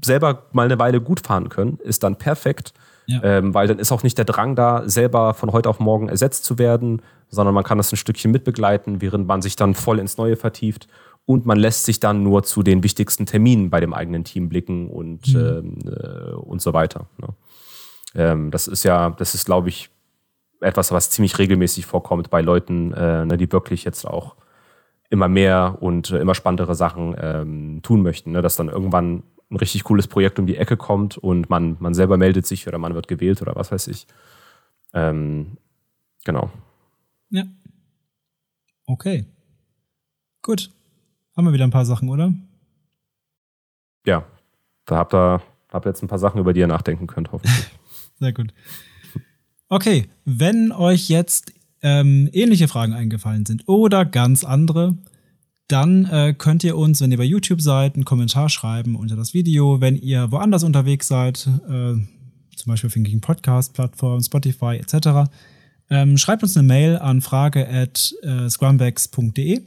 selber 0.05 0.44
mal 0.53 0.66
eine 0.66 0.79
Weile 0.79 1.01
gut 1.01 1.27
fahren 1.27 1.49
können, 1.49 1.79
ist 1.83 2.05
dann 2.05 2.16
perfekt. 2.16 2.72
Ja. 3.09 3.22
Ähm, 3.22 3.55
weil 3.55 3.66
dann 3.66 3.81
ist 3.81 3.90
auch 3.90 4.05
nicht 4.05 4.18
der 4.18 4.25
Drang 4.25 4.55
da, 4.55 4.88
selber 4.88 5.35
von 5.35 5.53
heute 5.53 5.68
auf 5.68 5.81
morgen 5.81 6.09
ersetzt 6.09 6.44
zu 6.44 6.59
werden, 6.59 7.03
sondern 7.29 7.55
man 7.55 7.64
kann 7.64 7.79
das 7.79 7.92
ein 7.92 7.96
Stückchen 7.96 8.31
mitbegleiten, 8.31 9.01
während 9.01 9.27
man 9.27 9.42
sich 9.42 9.57
dann 9.57 9.75
voll 9.75 9.99
ins 9.99 10.16
Neue 10.16 10.37
vertieft 10.37 10.87
und 11.25 11.44
man 11.44 11.59
lässt 11.59 11.85
sich 11.85 11.99
dann 11.99 12.22
nur 12.22 12.44
zu 12.44 12.62
den 12.62 12.83
wichtigsten 12.85 13.27
Terminen 13.27 13.70
bei 13.70 13.81
dem 13.81 13.94
eigenen 13.94 14.22
Team 14.22 14.49
blicken 14.49 14.88
und, 14.88 15.35
mhm. 15.35 15.37
ähm, 15.37 15.79
äh, 15.87 16.33
und 16.35 16.62
so 16.62 16.72
weiter. 16.72 17.07
Ne? 17.18 17.29
Ähm, 18.14 18.51
das 18.51 18.68
ist 18.68 18.85
ja, 18.85 19.11
das 19.11 19.35
ist, 19.35 19.46
glaube 19.46 19.68
ich, 19.68 19.90
etwas, 20.61 20.92
was 20.92 21.11
ziemlich 21.11 21.38
regelmäßig 21.38 21.87
vorkommt 21.87 22.31
bei 22.31 22.40
Leuten, 22.40 22.92
äh, 22.92 23.25
ne, 23.27 23.37
die 23.37 23.51
wirklich 23.51 23.85
jetzt 23.85 24.07
auch 24.07 24.37
immer 25.11 25.29
mehr 25.29 25.79
und 25.81 26.11
äh, 26.11 26.19
immer 26.19 26.35
spannendere 26.35 26.75
Sachen 26.75 27.14
ähm, 27.19 27.81
tun 27.83 28.03
möchten. 28.03 28.33
Ne? 28.33 28.42
Dass 28.42 28.57
dann 28.57 28.69
irgendwann 28.69 29.23
ein 29.51 29.57
richtig 29.57 29.85
cooles 29.85 30.09
Projekt 30.09 30.38
um 30.38 30.47
die 30.47 30.57
Ecke 30.57 30.77
kommt 30.77 31.19
und 31.19 31.49
man, 31.49 31.77
man 31.79 31.95
selber 31.95 32.16
meldet 32.16 32.47
sich 32.47 32.66
oder 32.66 32.79
man 32.79 32.95
wird 32.95 33.09
gewählt 33.09 33.42
oder 33.42 33.55
was 33.55 33.71
weiß 33.71 33.87
ich. 33.88 34.07
Ähm, 34.92 35.59
genau. 36.25 36.51
Ja. 37.31 37.45
Okay. 38.87 39.27
Gut. 40.42 40.71
Haben 41.37 41.47
wir 41.47 41.53
wieder 41.53 41.64
ein 41.64 41.71
paar 41.71 41.85
Sachen, 41.85 42.09
oder? 42.09 42.33
Ja. 44.05 44.25
Da 44.87 44.97
habt 44.97 45.14
ihr, 45.14 45.42
habt 45.69 45.87
ihr 45.87 45.90
jetzt 45.90 46.03
ein 46.03 46.09
paar 46.09 46.19
Sachen, 46.19 46.40
über 46.40 46.53
die 46.53 46.61
ihr 46.61 46.66
nachdenken 46.66 47.07
könnt, 47.07 47.33
hoffentlich. 47.33 47.71
Sehr 48.19 48.33
gut. 48.33 48.53
Okay, 49.68 50.09
wenn 50.24 50.70
euch 50.70 51.09
jetzt 51.09 51.52
ähm, 51.83 52.29
ähnliche 52.33 52.68
Fragen 52.68 52.92
eingefallen 52.92 53.46
sind 53.46 53.66
oder 53.66 54.05
ganz 54.05 54.44
andere, 54.44 54.96
dann 55.68 56.05
äh, 56.05 56.35
könnt 56.37 56.62
ihr 56.62 56.76
uns, 56.76 57.00
wenn 57.00 57.11
ihr 57.11 57.18
bei 57.18 57.24
YouTube 57.24 57.61
seid, 57.61 57.94
einen 57.94 58.05
Kommentar 58.05 58.48
schreiben 58.48 58.94
unter 58.94 59.16
das 59.16 59.35
Video. 59.35 59.81
Wenn 59.81 59.96
ihr 59.96 60.31
woanders 60.31 60.62
unterwegs 60.62 61.09
seid, 61.09 61.48
äh, 61.68 61.94
zum 62.57 62.66
Beispiel 62.66 62.88
auf 62.88 62.94
irgendwelchen 62.94 63.20
Podcast-Plattformen, 63.20 64.22
Spotify 64.22 64.76
etc., 64.76 65.29
ähm, 65.90 66.16
schreibt 66.16 66.42
uns 66.42 66.57
eine 66.57 66.66
Mail 66.66 66.98
an 66.98 67.20
frage 67.20 67.68
at 67.68 68.14
äh, 68.22 68.48
scrumbags.de. 68.48 69.62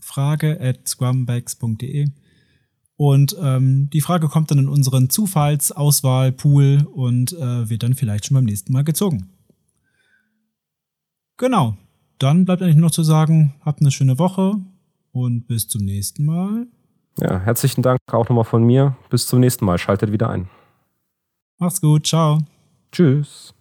Frage 0.00 0.60
at 0.60 0.88
scrumbags.de. 0.88 2.08
Und 2.96 3.36
ähm, 3.40 3.88
die 3.90 4.00
Frage 4.00 4.28
kommt 4.28 4.50
dann 4.50 4.58
in 4.58 4.68
unseren 4.68 5.08
Zufallsauswahlpool 5.08 6.86
und 6.92 7.32
äh, 7.32 7.70
wird 7.70 7.82
dann 7.82 7.94
vielleicht 7.94 8.26
schon 8.26 8.34
beim 8.34 8.44
nächsten 8.44 8.72
Mal 8.72 8.84
gezogen. 8.84 9.37
Genau. 11.38 11.76
Dann 12.18 12.44
bleibt 12.44 12.62
eigentlich 12.62 12.76
nur 12.76 12.86
noch 12.86 12.90
zu 12.90 13.04
sagen, 13.04 13.54
habt 13.64 13.80
eine 13.80 13.92
schöne 13.92 14.18
Woche 14.18 14.56
und 15.12 15.46
bis 15.46 15.68
zum 15.68 15.84
nächsten 15.84 16.24
Mal. 16.24 16.66
Ja, 17.20 17.38
herzlichen 17.38 17.82
Dank 17.82 18.00
auch 18.12 18.28
nochmal 18.28 18.44
von 18.44 18.62
mir. 18.62 18.96
Bis 19.08 19.26
zum 19.26 19.40
nächsten 19.40 19.64
Mal. 19.64 19.78
Schaltet 19.78 20.12
wieder 20.12 20.28
ein. 20.28 20.48
Macht's 21.58 21.80
gut. 21.80 22.06
Ciao. 22.06 22.38
Tschüss. 22.92 23.54